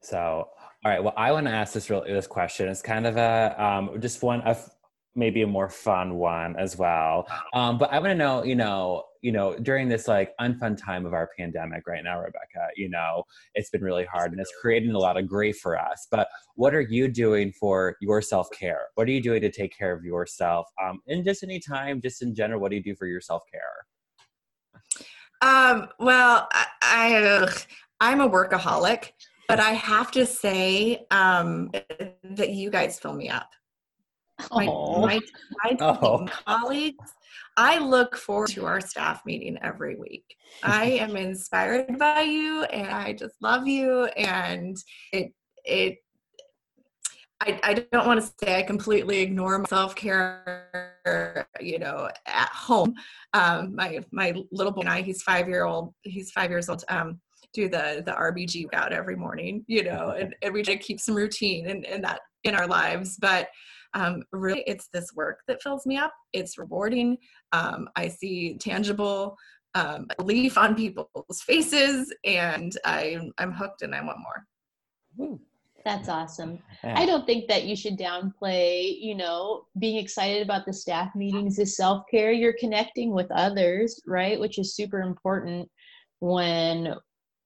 So, 0.00 0.18
all 0.18 0.50
right. 0.84 1.02
Well, 1.02 1.14
I 1.16 1.32
want 1.32 1.46
to 1.46 1.52
ask 1.52 1.72
this 1.72 1.88
real 1.88 2.04
this 2.04 2.26
question. 2.26 2.68
It's 2.68 2.82
kind 2.82 3.06
of 3.06 3.16
a 3.16 3.54
um, 3.62 4.00
just 4.00 4.22
one 4.22 4.42
of 4.42 4.68
maybe 5.16 5.42
a 5.42 5.46
more 5.46 5.68
fun 5.68 6.16
one 6.16 6.56
as 6.56 6.76
well. 6.76 7.26
Um, 7.52 7.78
but 7.78 7.92
I 7.92 7.98
want 7.98 8.10
to 8.10 8.14
know, 8.14 8.42
you 8.42 8.54
know, 8.54 9.04
you 9.22 9.32
know, 9.32 9.56
during 9.56 9.88
this 9.88 10.06
like 10.06 10.34
unfun 10.40 10.76
time 10.76 11.06
of 11.06 11.14
our 11.14 11.30
pandemic 11.38 11.86
right 11.86 12.04
now, 12.04 12.18
Rebecca, 12.18 12.68
you 12.76 12.90
know, 12.90 13.24
it's 13.54 13.70
been 13.70 13.82
really 13.82 14.04
hard 14.04 14.32
and 14.32 14.40
it's 14.40 14.52
creating 14.60 14.90
a 14.90 14.98
lot 14.98 15.16
of 15.16 15.26
grief 15.26 15.58
for 15.58 15.78
us. 15.78 16.06
But 16.10 16.28
what 16.56 16.74
are 16.74 16.82
you 16.82 17.08
doing 17.08 17.52
for 17.52 17.96
your 18.00 18.20
self 18.20 18.50
care? 18.50 18.88
What 18.96 19.08
are 19.08 19.12
you 19.12 19.22
doing 19.22 19.40
to 19.40 19.50
take 19.50 19.76
care 19.76 19.94
of 19.94 20.04
yourself? 20.04 20.66
Um, 20.82 21.00
just 21.24 21.42
any 21.42 21.58
time, 21.58 22.02
just 22.02 22.20
in 22.20 22.34
general, 22.34 22.60
what 22.60 22.70
do 22.70 22.76
you 22.76 22.82
do 22.82 22.94
for 22.94 23.06
your 23.06 23.20
self 23.20 23.42
care? 23.50 23.86
Um, 25.40 25.88
well, 25.98 26.48
I, 26.52 26.66
I 26.82 27.48
I'm 28.00 28.20
a 28.20 28.28
workaholic, 28.28 29.12
but 29.48 29.60
I 29.60 29.70
have 29.70 30.10
to 30.12 30.26
say 30.26 31.06
um, 31.10 31.70
that 32.24 32.50
you 32.50 32.70
guys 32.70 32.98
fill 32.98 33.14
me 33.14 33.28
up 33.30 33.48
my, 34.50 34.66
my, 34.66 35.20
my 35.64 35.76
oh. 35.80 36.26
colleagues 36.46 37.12
i 37.56 37.78
look 37.78 38.16
forward 38.16 38.48
to 38.48 38.64
our 38.64 38.80
staff 38.80 39.22
meeting 39.24 39.58
every 39.62 39.96
week 39.96 40.24
i 40.62 40.84
am 40.84 41.16
inspired 41.16 41.98
by 41.98 42.20
you 42.22 42.64
and 42.64 42.88
i 42.88 43.12
just 43.12 43.34
love 43.40 43.66
you 43.66 44.04
and 44.16 44.76
it 45.12 45.32
it 45.64 45.98
I, 47.40 47.60
I 47.62 47.74
don't 47.74 48.06
want 48.06 48.20
to 48.22 48.32
say 48.42 48.58
I 48.58 48.62
completely 48.62 49.20
ignore 49.20 49.58
my 49.58 49.66
self 49.66 49.94
care, 49.94 51.46
you 51.60 51.78
know, 51.78 52.08
at 52.26 52.48
home. 52.48 52.94
Um, 53.34 53.74
my 53.74 54.02
my 54.12 54.34
little 54.50 54.72
boy 54.72 54.82
and 54.82 54.88
I, 54.88 55.02
he's 55.02 55.22
five 55.22 55.46
year 55.48 55.64
old, 55.64 55.92
he's 56.02 56.30
five 56.30 56.50
years 56.50 56.68
old. 56.68 56.84
Um, 56.88 57.20
do 57.52 57.68
the 57.68 58.02
the 58.06 58.12
RBG 58.12 58.66
out 58.72 58.92
every 58.92 59.16
morning, 59.16 59.64
you 59.66 59.84
know, 59.84 60.14
and, 60.18 60.34
and 60.42 60.54
we 60.54 60.62
try 60.62 60.74
to 60.74 60.82
keep 60.82 61.00
some 61.00 61.14
routine 61.14 61.68
and, 61.68 61.84
and 61.84 62.04
that 62.04 62.20
in 62.44 62.54
our 62.54 62.66
lives. 62.66 63.16
But 63.18 63.48
um, 63.94 64.22
really, 64.32 64.64
it's 64.66 64.88
this 64.88 65.12
work 65.14 65.40
that 65.48 65.62
fills 65.62 65.86
me 65.86 65.96
up. 65.96 66.12
It's 66.32 66.58
rewarding. 66.58 67.16
Um, 67.52 67.88
I 67.96 68.08
see 68.08 68.58
tangible 68.58 69.36
um, 69.74 70.08
relief 70.18 70.58
on 70.58 70.74
people's 70.74 71.42
faces, 71.42 72.12
and 72.24 72.76
I'm 72.84 73.32
I'm 73.38 73.52
hooked, 73.52 73.82
and 73.82 73.94
I 73.94 74.02
want 74.04 74.18
more. 74.18 75.38
That's 75.84 76.08
awesome. 76.08 76.60
Yeah. 76.82 76.98
I 76.98 77.04
don't 77.04 77.26
think 77.26 77.46
that 77.48 77.64
you 77.64 77.76
should 77.76 77.98
downplay, 77.98 78.98
you 78.98 79.14
know, 79.14 79.66
being 79.78 79.98
excited 79.98 80.42
about 80.42 80.64
the 80.64 80.72
staff 80.72 81.14
meetings 81.14 81.58
is 81.58 81.76
self 81.76 82.04
care. 82.10 82.32
You're 82.32 82.56
connecting 82.58 83.12
with 83.12 83.30
others, 83.30 84.00
right? 84.06 84.40
Which 84.40 84.58
is 84.58 84.74
super 84.74 85.02
important 85.02 85.70
when, 86.20 86.94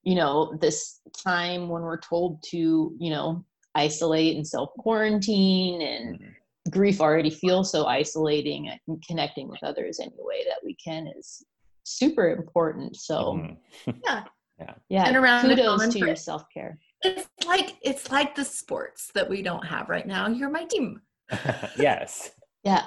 you 0.05 0.14
know, 0.14 0.57
this 0.61 1.00
time 1.17 1.69
when 1.69 1.83
we're 1.83 1.99
told 1.99 2.40
to, 2.50 2.97
you 2.99 3.11
know, 3.11 3.45
isolate 3.75 4.37
and 4.37 4.47
self 4.47 4.71
quarantine 4.78 5.83
and 5.83 6.21
mm-hmm. 6.21 6.31
Grief 6.71 7.01
already 7.01 7.31
feels 7.31 7.71
so 7.71 7.87
isolating 7.87 8.69
and 8.69 9.03
connecting 9.07 9.49
with 9.49 9.63
others 9.63 10.01
any 10.01 10.15
way 10.19 10.45
that 10.47 10.59
we 10.65 10.75
can 10.77 11.07
is 11.19 11.45
super 11.85 12.31
important. 12.31 12.97
So, 12.97 13.39
mm-hmm. 13.41 13.91
yeah. 14.05 14.25
Yeah. 14.59 14.75
Yeah. 14.89 15.05
And 15.07 15.17
around 15.17 15.43
kudos 15.43 15.89
to 15.93 15.99
your 16.01 16.17
self 16.17 16.43
care 16.53 16.79
it's 17.03 17.29
like 17.47 17.77
it's 17.83 18.11
like 18.11 18.35
the 18.35 18.45
sports 18.45 19.11
that 19.15 19.29
we 19.29 19.43
don't 19.43 19.65
have 19.65 19.89
right 19.89 20.07
now. 20.07 20.29
You're 20.29 20.51
my 20.51 20.65
team. 20.65 21.01
yes. 21.79 22.31
Yeah. 22.65 22.85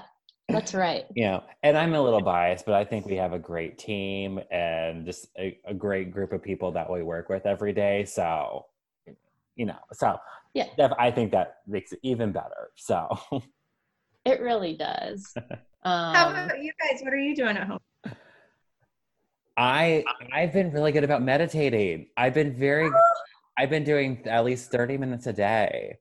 That's 0.50 0.74
right. 0.74 1.06
You 1.16 1.26
know, 1.26 1.44
and 1.64 1.78
I'm 1.78 1.94
a 1.94 2.02
little 2.02 2.20
biased, 2.20 2.66
but 2.66 2.76
I 2.76 2.84
think 2.84 3.06
we 3.06 3.16
have 3.16 3.32
a 3.32 3.40
great 3.40 3.78
team 3.78 4.42
and 4.52 5.06
just 5.06 5.28
a, 5.40 5.58
a 5.66 5.74
great 5.74 6.12
group 6.12 6.34
of 6.34 6.44
people 6.44 6.74
that 6.74 6.92
we 6.92 7.04
work 7.04 7.30
with 7.30 7.46
every 7.46 7.72
day. 7.72 8.04
So, 8.04 8.66
you 9.56 9.66
know, 9.66 9.78
so 9.94 10.18
yeah, 10.54 10.66
I 11.00 11.10
think 11.10 11.32
that 11.32 11.60
makes 11.68 11.94
it 11.94 12.00
even 12.04 12.34
better. 12.34 12.72
So, 12.76 13.18
it 14.26 14.42
really 14.42 14.76
does. 14.76 15.34
Um, 15.84 16.14
How 16.14 16.30
about 16.30 16.62
you 16.62 16.72
guys? 16.80 17.02
What 17.02 17.12
are 17.12 17.18
you 17.18 17.36
doing 17.36 17.58
at 17.58 17.66
home? 17.66 17.80
I 19.58 20.04
I've 20.32 20.54
been 20.54 20.72
really 20.72 20.92
good 20.92 21.04
about 21.04 21.24
meditating. 21.24 22.06
I've 22.16 22.36
been 22.36 22.56
very 22.56 22.88
I've 23.58 23.72
been 23.72 23.84
doing 23.84 24.22
at 24.28 24.46
least 24.46 24.72
30 24.72 24.98
minutes 25.00 25.26
a 25.26 25.34
day. 25.34 25.98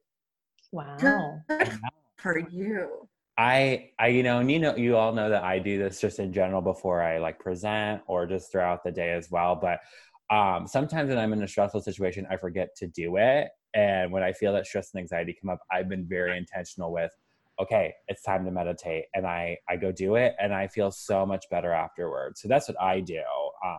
Wow. 0.71 1.41
For 2.19 2.39
you. 2.51 3.09
I 3.39 3.91
I 3.99 4.09
you 4.09 4.23
know, 4.23 4.41
and 4.41 4.51
you 4.51 4.59
know 4.59 4.77
you 4.77 4.99
all 4.99 5.15
know 5.15 5.31
that 5.31 5.45
I 5.45 5.59
do 5.59 5.79
this 5.79 5.99
just 5.99 6.19
in 6.19 6.31
general 6.33 6.61
before 6.61 7.03
I 7.03 7.17
like 7.17 7.39
present 7.39 8.03
or 8.07 8.27
just 8.27 8.53
throughout 8.53 8.85
the 8.85 8.93
day 8.93 9.13
as 9.13 9.31
well. 9.31 9.57
But 9.57 9.81
um 10.29 10.67
sometimes 10.67 11.09
when 11.09 11.19
I'm 11.19 11.33
in 11.33 11.43
a 11.43 11.49
stressful 11.49 11.81
situation, 11.81 12.27
I 12.31 12.37
forget 12.37 12.77
to 12.77 12.87
do 12.87 13.17
it. 13.17 13.49
And 13.73 14.13
when 14.13 14.23
I 14.23 14.33
feel 14.35 14.53
that 14.53 14.67
stress 14.67 14.91
and 14.93 15.01
anxiety 15.01 15.35
come 15.41 15.49
up, 15.49 15.61
I've 15.73 15.89
been 15.89 16.07
very 16.07 16.37
intentional 16.37 16.93
with 16.93 17.13
okay, 17.61 17.93
it's 18.09 18.23
time 18.23 18.45
to 18.45 18.51
meditate. 18.51 19.05
And 19.15 19.27
I 19.27 19.59
I 19.69 19.77
go 19.77 19.93
do 19.93 20.17
it 20.17 20.35
and 20.41 20.53
I 20.55 20.67
feel 20.69 20.91
so 20.91 21.27
much 21.27 21.45
better 21.51 21.73
afterwards. 21.73 22.41
So 22.41 22.49
that's 22.49 22.69
what 22.69 22.81
I 22.81 23.01
do. 23.01 23.23
Um 23.65 23.79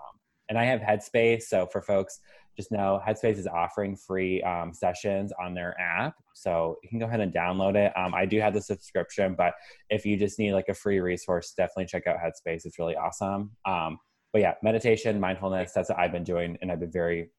and 0.50 0.58
I 0.60 0.66
have 0.66 0.82
Headspace. 0.82 1.44
So 1.44 1.66
for 1.66 1.82
folks 1.82 2.20
just 2.58 2.72
know 2.72 3.00
Headspace 3.06 3.38
is 3.38 3.48
offering 3.48 3.96
free 3.96 4.42
um, 4.44 4.74
sessions 4.74 5.32
on 5.42 5.54
their 5.54 5.80
app. 5.80 6.16
So 6.34 6.78
you 6.84 6.90
can 6.90 7.00
go 7.00 7.06
ahead 7.06 7.20
and 7.20 7.34
download 7.34 7.76
it. 7.76 7.96
Um, 7.98 8.14
I 8.14 8.26
do 8.26 8.40
have 8.40 8.54
the 8.54 8.62
subscription, 8.62 9.36
but 9.38 9.54
if 9.90 10.06
you 10.06 10.18
just 10.18 10.40
need 10.40 10.54
like 10.54 10.70
a 10.70 10.74
free 10.74 11.00
resource, 11.00 11.54
definitely 11.56 11.86
check 11.86 12.08
out 12.08 12.18
Headspace. 12.18 12.66
It's 12.66 12.80
really 12.80 12.96
awesome. 12.96 13.52
Um, 13.66 13.98
but 14.34 14.42
yeah, 14.42 14.54
meditation, 14.64 15.20
mindfulness, 15.20 15.72
that's 15.74 15.90
what 15.90 16.00
I've 16.00 16.12
been 16.12 16.24
doing. 16.24 16.58
And 16.62 16.72
I've 16.72 16.80
been 16.80 16.92
very 16.92 17.30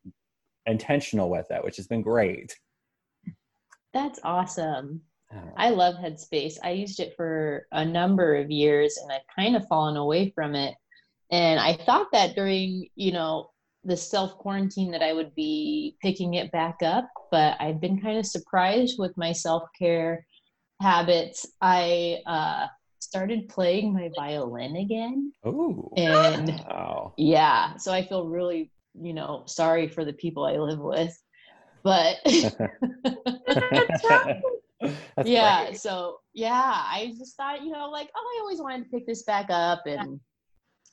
intentional 0.66 1.30
with 1.30 1.50
it, 1.50 1.64
which 1.64 1.76
has 1.76 1.86
been 1.86 2.02
great. 2.02 2.56
That's 3.94 4.20
awesome. 4.24 5.02
I 5.56 5.70
love 5.70 5.96
Headspace. 5.96 6.58
I 6.62 6.70
used 6.70 7.00
it 7.00 7.14
for 7.16 7.66
a 7.72 7.84
number 7.84 8.36
of 8.36 8.50
years 8.50 8.98
and 9.02 9.12
I've 9.12 9.26
kind 9.36 9.56
of 9.56 9.66
fallen 9.68 9.96
away 9.96 10.32
from 10.34 10.54
it. 10.54 10.74
And 11.30 11.60
I 11.60 11.74
thought 11.74 12.08
that 12.12 12.34
during, 12.34 12.88
you 12.94 13.12
know, 13.12 13.50
the 13.84 13.96
self 13.96 14.38
quarantine 14.38 14.92
that 14.92 15.02
I 15.02 15.12
would 15.12 15.34
be 15.34 15.96
picking 16.00 16.34
it 16.34 16.52
back 16.52 16.82
up, 16.82 17.08
but 17.30 17.56
I've 17.60 17.80
been 17.80 18.00
kind 18.00 18.18
of 18.18 18.26
surprised 18.26 18.96
with 18.98 19.16
my 19.16 19.32
self 19.32 19.64
care 19.78 20.26
habits. 20.80 21.46
I 21.60 22.18
uh, 22.26 22.66
started 23.00 23.48
playing 23.48 23.92
my 23.92 24.10
violin 24.16 24.76
again. 24.76 25.32
Oh, 25.44 25.90
and 25.96 26.64
wow. 26.68 27.14
yeah, 27.16 27.76
so 27.76 27.92
I 27.92 28.06
feel 28.06 28.28
really, 28.28 28.70
you 29.00 29.14
know, 29.14 29.44
sorry 29.46 29.88
for 29.88 30.04
the 30.04 30.12
people 30.12 30.44
I 30.44 30.58
live 30.58 30.78
with, 30.78 31.16
but 31.82 32.18
yeah, 35.24 35.66
great. 35.66 35.78
so 35.78 36.18
yeah, 36.32 36.72
I 36.74 37.12
just 37.18 37.36
thought, 37.36 37.62
you 37.62 37.70
know, 37.70 37.90
like, 37.90 38.08
oh, 38.16 38.36
I 38.36 38.40
always 38.40 38.60
wanted 38.60 38.84
to 38.84 38.90
pick 38.90 39.06
this 39.06 39.22
back 39.24 39.46
up 39.50 39.82
and 39.86 40.20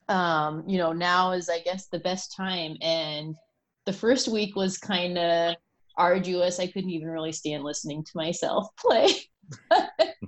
um, 0.10 0.64
you 0.68 0.78
know, 0.78 0.92
now 0.92 1.32
is 1.32 1.50
I 1.50 1.60
guess 1.60 1.88
the 1.88 2.00
best 2.00 2.36
time. 2.36 2.76
And 2.82 3.36
the 3.86 3.94
first 3.94 4.28
week 4.28 4.56
was 4.56 4.78
kind 4.78 5.18
of 5.18 5.56
arduous. 5.98 6.60
I 6.60 6.68
couldn't 6.68 6.90
even 6.90 7.08
really 7.08 7.32
stand 7.32 7.64
listening 7.64 8.04
to 8.04 8.12
myself 8.16 8.68
play. 8.80 9.10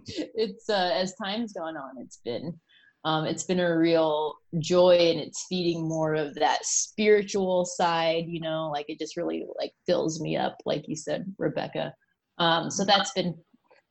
it's 0.08 0.70
uh, 0.70 0.92
as 0.94 1.16
time's 1.22 1.54
gone 1.54 1.78
on, 1.78 1.96
it's 2.00 2.18
been 2.24 2.60
um, 3.04 3.26
it's 3.26 3.44
been 3.44 3.60
a 3.60 3.78
real 3.78 4.36
joy, 4.60 4.96
and 4.96 5.20
it's 5.20 5.48
feeding 5.50 5.88
more 5.88 6.14
of 6.14 6.36
that 6.36 6.64
spiritual 6.64 7.66
side. 7.66 8.26
You 8.28 8.42
know, 8.42 8.70
like 8.72 8.86
it 8.88 9.00
just 9.00 9.18
really 9.18 9.46
like 9.58 9.74
fills 9.88 10.22
me 10.22 10.38
up, 10.38 10.58
like 10.66 10.88
you 10.88 10.96
said, 10.96 11.26
Rebecca. 11.40 11.94
Um, 12.38 12.70
so 12.70 12.86
that's 12.86 13.12
been 13.14 13.36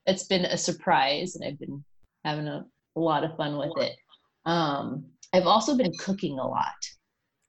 it's 0.07 0.25
been 0.25 0.45
a 0.45 0.57
surprise, 0.57 1.37
and 1.37 1.45
I've 1.45 1.59
been 1.59 1.85
having 2.25 2.49
a, 2.49 2.65
a 2.97 3.01
lot 3.01 3.25
of 3.25 3.37
fun 3.37 3.57
with 3.57 3.73
it. 3.79 3.93
Um, 4.47 5.05
I've 5.33 5.47
also 5.47 5.77
been 5.77 5.93
cooking 5.99 6.39
a 6.39 6.47
lot. 6.47 6.75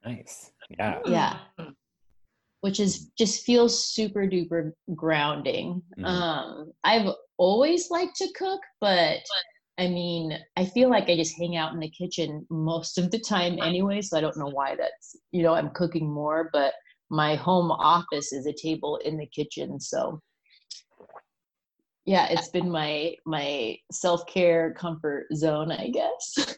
Nice. 0.05 0.51
Yeah. 0.69 0.99
Yeah. 1.05 1.37
Which 2.61 2.79
is 2.79 3.09
just 3.17 3.43
feels 3.43 3.85
super 3.85 4.27
duper 4.27 4.71
grounding. 4.95 5.81
Mm-hmm. 5.97 6.05
Um, 6.05 6.71
I've 6.83 7.09
always 7.37 7.89
liked 7.89 8.15
to 8.17 8.27
cook, 8.35 8.61
but 8.79 9.19
I 9.77 9.87
mean, 9.87 10.37
I 10.57 10.65
feel 10.65 10.89
like 10.89 11.09
I 11.09 11.15
just 11.15 11.37
hang 11.39 11.55
out 11.55 11.73
in 11.73 11.79
the 11.79 11.89
kitchen 11.89 12.45
most 12.51 12.99
of 12.99 13.09
the 13.09 13.19
time 13.19 13.57
anyway, 13.61 14.01
so 14.01 14.17
I 14.17 14.21
don't 14.21 14.37
know 14.37 14.51
why 14.51 14.75
that's, 14.75 15.15
you 15.31 15.41
know, 15.41 15.55
I'm 15.55 15.71
cooking 15.71 16.11
more, 16.11 16.49
but 16.53 16.73
my 17.09 17.35
home 17.35 17.71
office 17.71 18.31
is 18.31 18.45
a 18.45 18.53
table 18.53 18.97
in 18.97 19.17
the 19.17 19.25
kitchen, 19.25 19.79
so 19.79 20.21
yeah, 22.05 22.27
it's 22.29 22.49
been 22.49 22.69
my 22.69 23.15
my 23.25 23.77
self-care 23.91 24.73
comfort 24.73 25.27
zone, 25.35 25.71
I 25.71 25.89
guess. 25.89 26.57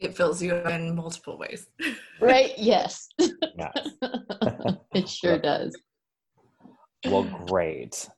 it 0.00 0.16
fills 0.16 0.42
you 0.42 0.54
in 0.54 0.94
multiple 0.96 1.38
ways. 1.38 1.66
right? 2.20 2.52
Yes. 2.58 3.08
yes. 3.18 3.72
it 4.94 5.08
sure 5.08 5.38
does. 5.38 5.76
Well, 7.06 7.24
great. 7.46 8.08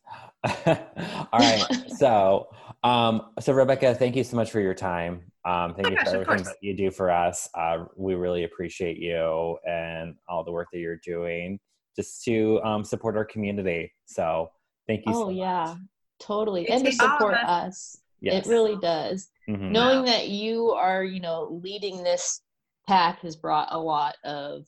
All 0.66 1.30
right. 1.32 1.64
So, 1.96 2.48
um, 2.82 3.32
so 3.40 3.52
Rebecca, 3.52 3.94
thank 3.94 4.16
you 4.16 4.24
so 4.24 4.36
much 4.36 4.50
for 4.50 4.60
your 4.60 4.74
time. 4.74 5.22
Um, 5.46 5.74
thank 5.74 5.88
oh 5.88 5.90
you 5.90 5.96
gosh, 5.96 6.08
for 6.08 6.20
everything 6.22 6.44
that 6.44 6.56
you 6.62 6.74
do 6.74 6.90
for 6.90 7.10
us. 7.10 7.48
Uh, 7.54 7.84
we 7.96 8.14
really 8.14 8.44
appreciate 8.44 8.98
you 8.98 9.58
and 9.68 10.14
all 10.28 10.42
the 10.42 10.52
work 10.52 10.68
that 10.72 10.78
you're 10.78 11.00
doing 11.04 11.58
just 11.96 12.24
to 12.24 12.60
um, 12.62 12.82
support 12.82 13.16
our 13.16 13.24
community. 13.24 13.92
So, 14.06 14.50
thank 14.86 15.00
you. 15.06 15.12
Oh 15.12 15.24
so 15.24 15.30
yeah, 15.30 15.74
totally, 16.18 16.68
and 16.68 16.84
to 16.84 16.92
support 16.92 17.34
us. 17.34 17.98
Yes. 18.20 18.46
It 18.46 18.50
really 18.50 18.76
does. 18.76 19.28
Mm-hmm. 19.48 19.72
Knowing 19.72 20.04
that 20.06 20.28
you 20.28 20.70
are, 20.70 21.04
you 21.04 21.20
know, 21.20 21.60
leading 21.62 22.02
this 22.02 22.40
path 22.88 23.18
has 23.20 23.36
brought 23.36 23.68
a 23.70 23.78
lot 23.78 24.16
of 24.24 24.64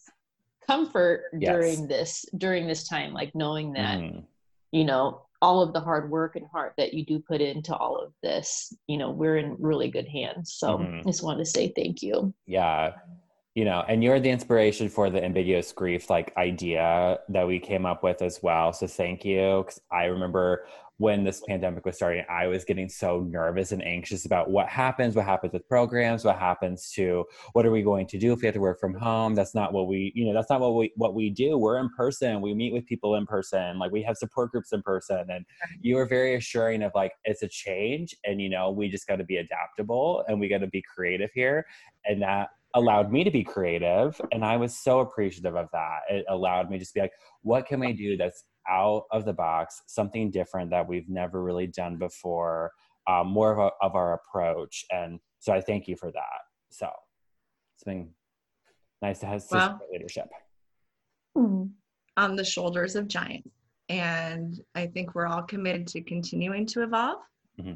comfort 0.67 1.25
yes. 1.39 1.53
during 1.53 1.89
this 1.89 2.25
during 2.37 2.67
this 2.67 2.87
time. 2.87 3.15
Like 3.15 3.35
knowing 3.35 3.73
that, 3.73 3.99
mm. 3.99 4.25
you 4.73 4.85
know, 4.85 5.23
all 5.41 5.63
of 5.63 5.73
the 5.73 5.81
hard 5.81 6.11
work 6.11 6.37
and 6.37 6.47
heart 6.49 6.75
that 6.77 6.93
you 6.93 7.07
do 7.07 7.19
put 7.19 7.41
into 7.41 7.75
all 7.75 7.97
of 7.97 8.13
this, 8.23 8.75
you 8.87 8.99
know, 8.99 9.11
we're 9.11 9.39
in 9.39 9.57
really 9.59 9.91
good 9.91 10.09
hands. 10.09 10.53
So 10.53 10.77
mm-hmm. 10.77 10.99
I 10.99 11.03
just 11.11 11.23
want 11.23 11.39
to 11.39 11.47
say 11.47 11.73
thank 11.75 12.03
you. 12.03 12.35
Yeah 12.47 12.93
you 13.57 13.65
know 13.65 13.83
and 13.89 14.05
you're 14.05 14.21
the 14.21 14.31
inspiration 14.31 14.89
for 14.89 15.11
the 15.11 15.25
ambiguous 15.25 15.73
grief 15.73 16.09
like 16.11 16.33
idea 16.37 17.19
that 17.29 17.49
we 17.49 17.59
came 17.59 17.87
up 17.87 18.05
with 18.05 18.23
as 18.23 18.41
well 18.43 18.73
so 18.73 18.87
thank 18.87 19.25
you 19.25 19.65
because 19.65 19.81
i 19.91 20.05
remember 20.05 20.67
when 20.99 21.25
this 21.25 21.43
pandemic 21.49 21.85
was 21.87 21.97
starting 21.97 22.23
i 22.29 22.47
was 22.47 22.65
getting 22.67 22.89
so 22.89 23.21
nervous 23.21 23.73
and 23.73 23.83
anxious 23.83 24.27
about 24.27 24.51
what 24.51 24.69
happens 24.69 25.17
what 25.17 25.25
happens 25.25 25.55
with 25.55 25.67
programs 25.69 26.23
what 26.23 26.39
happens 26.39 26.91
to 26.91 27.25
what 27.55 27.65
are 27.65 27.71
we 27.71 27.83
going 27.83 28.07
to 28.07 28.19
do 28.19 28.33
if 28.35 28.41
we 28.43 28.47
have 28.47 28.55
to 28.55 28.61
work 28.61 28.79
from 28.79 28.93
home 28.93 29.35
that's 29.35 29.55
not 29.55 29.73
what 29.73 29.89
we 29.89 30.13
you 30.15 30.27
know 30.27 30.35
that's 30.35 30.51
not 30.51 30.61
what 30.61 30.75
we 30.75 30.93
what 30.97 31.15
we 31.15 31.31
do 31.31 31.57
we're 31.57 31.79
in 31.79 31.89
person 31.97 32.43
we 32.43 32.53
meet 32.53 32.75
with 32.75 32.85
people 32.85 33.15
in 33.17 33.25
person 33.25 33.79
like 33.79 33.91
we 33.91 34.03
have 34.03 34.19
support 34.19 34.51
groups 34.51 34.73
in 34.73 34.83
person 34.83 35.25
and 35.31 35.47
you 35.81 35.97
were 35.97 36.07
very 36.07 36.35
assuring 36.35 36.83
of 36.83 36.93
like 36.95 37.13
it's 37.25 37.43
a 37.43 37.49
change 37.49 38.15
and 38.27 38.39
you 38.39 38.51
know 38.51 38.71
we 38.71 38.87
just 38.87 39.07
got 39.07 39.17
to 39.17 39.25
be 39.25 39.39
adaptable 39.39 40.23
and 40.29 40.39
we 40.39 40.47
got 40.47 40.59
to 40.59 40.67
be 40.67 40.83
creative 40.95 41.31
here 41.33 41.65
and 42.05 42.21
that 42.21 42.49
allowed 42.77 43.11
me 43.11 43.25
to 43.25 43.31
be 43.31 43.43
creative 43.43 44.21
and 44.33 44.45
i 44.45 44.57
was 44.57 44.79
so 44.79 45.01
appreciative 45.01 45.57
of 45.57 45.67
that. 45.73 46.01
It 46.09 46.25
allowed 46.29 46.71
me 46.71 46.77
to 46.77 46.81
just 46.81 46.95
be 46.95 47.01
like 47.01 47.13
what 47.43 47.67
can 47.67 47.81
we 47.81 47.93
do 47.93 48.17
that's 48.17 48.45
out 48.69 49.05
of 49.11 49.25
the 49.25 49.33
box 49.33 49.83
something 49.87 50.31
different 50.31 50.71
that 50.71 50.87
we've 50.87 51.09
never 51.09 51.43
really 51.43 51.67
done 51.67 51.97
before 51.97 52.71
um, 53.09 53.29
more 53.29 53.53
of, 53.53 53.59
a, 53.59 53.85
of 53.85 53.95
our 53.95 54.15
approach 54.15 54.85
and 54.93 55.19
so 55.41 55.53
i 55.53 55.61
thank 55.61 55.89
you 55.89 55.97
for 55.97 56.13
that. 56.13 56.41
So 56.71 56.89
it's 57.77 57.85
been 57.85 58.11
nice 59.03 59.21
to 59.21 59.27
have 59.27 59.45
well, 59.51 59.81
leadership. 59.91 60.29
Mm-hmm. 61.37 61.65
on 62.17 62.37
the 62.37 62.45
shoulders 62.45 62.95
of 62.97 63.09
giants 63.09 63.51
and 63.89 64.61
i 64.75 64.87
think 64.87 65.15
we're 65.15 65.27
all 65.27 65.43
committed 65.43 65.87
to 65.89 66.03
continuing 66.03 66.67
to 66.67 66.83
evolve. 66.83 67.21
Mm-hmm 67.61 67.75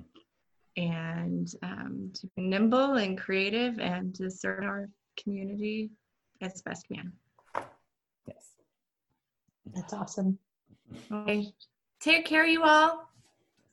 and 0.77 1.53
um, 1.63 2.11
to 2.15 2.27
be 2.37 2.43
nimble 2.43 2.95
and 2.95 3.19
creative 3.19 3.79
and 3.79 4.15
to 4.17 4.31
serve 4.31 4.65
our 4.65 4.89
community 5.23 5.91
as 6.41 6.63
best 6.63 6.87
we 6.89 6.97
can. 6.97 7.13
Yes. 8.27 8.55
That's 9.75 9.93
awesome. 9.93 10.39
Okay. 11.13 11.53
Take 12.01 12.25
care, 12.25 12.47
you 12.47 12.63
all. 12.63 13.11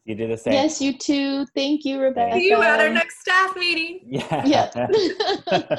You 0.06 0.16
do 0.16 0.28
the 0.28 0.38
same. 0.38 0.54
Yes, 0.54 0.82
you 0.82 0.98
too. 0.98 1.46
Thank 1.54 1.84
you, 1.84 2.00
Rebecca. 2.00 2.36
See 2.36 2.50
you 2.50 2.62
at 2.62 2.80
our 2.80 2.90
next 2.90 3.20
staff 3.20 3.56
meeting. 3.56 4.00
Yeah. 4.06 4.46
Yeah. 4.46 4.88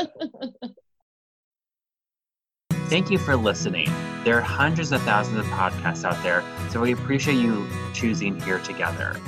Thank 2.88 3.10
you 3.10 3.18
for 3.18 3.36
listening. 3.36 3.90
There 4.24 4.36
are 4.36 4.42
hundreds 4.42 4.92
of 4.92 5.02
thousands 5.02 5.38
of 5.38 5.46
podcasts 5.46 6.04
out 6.04 6.22
there, 6.22 6.42
so 6.70 6.80
we 6.80 6.92
appreciate 6.92 7.36
you 7.36 7.66
choosing 7.92 8.40
Here 8.40 8.58
Together. 8.60 9.18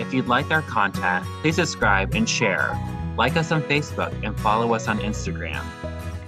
If 0.00 0.12
you'd 0.12 0.28
like 0.28 0.50
our 0.50 0.62
content, 0.62 1.24
please 1.40 1.56
subscribe 1.56 2.14
and 2.14 2.28
share. 2.28 2.78
Like 3.16 3.36
us 3.36 3.52
on 3.52 3.62
Facebook 3.62 4.12
and 4.24 4.38
follow 4.40 4.74
us 4.74 4.88
on 4.88 4.98
Instagram. 4.98 5.64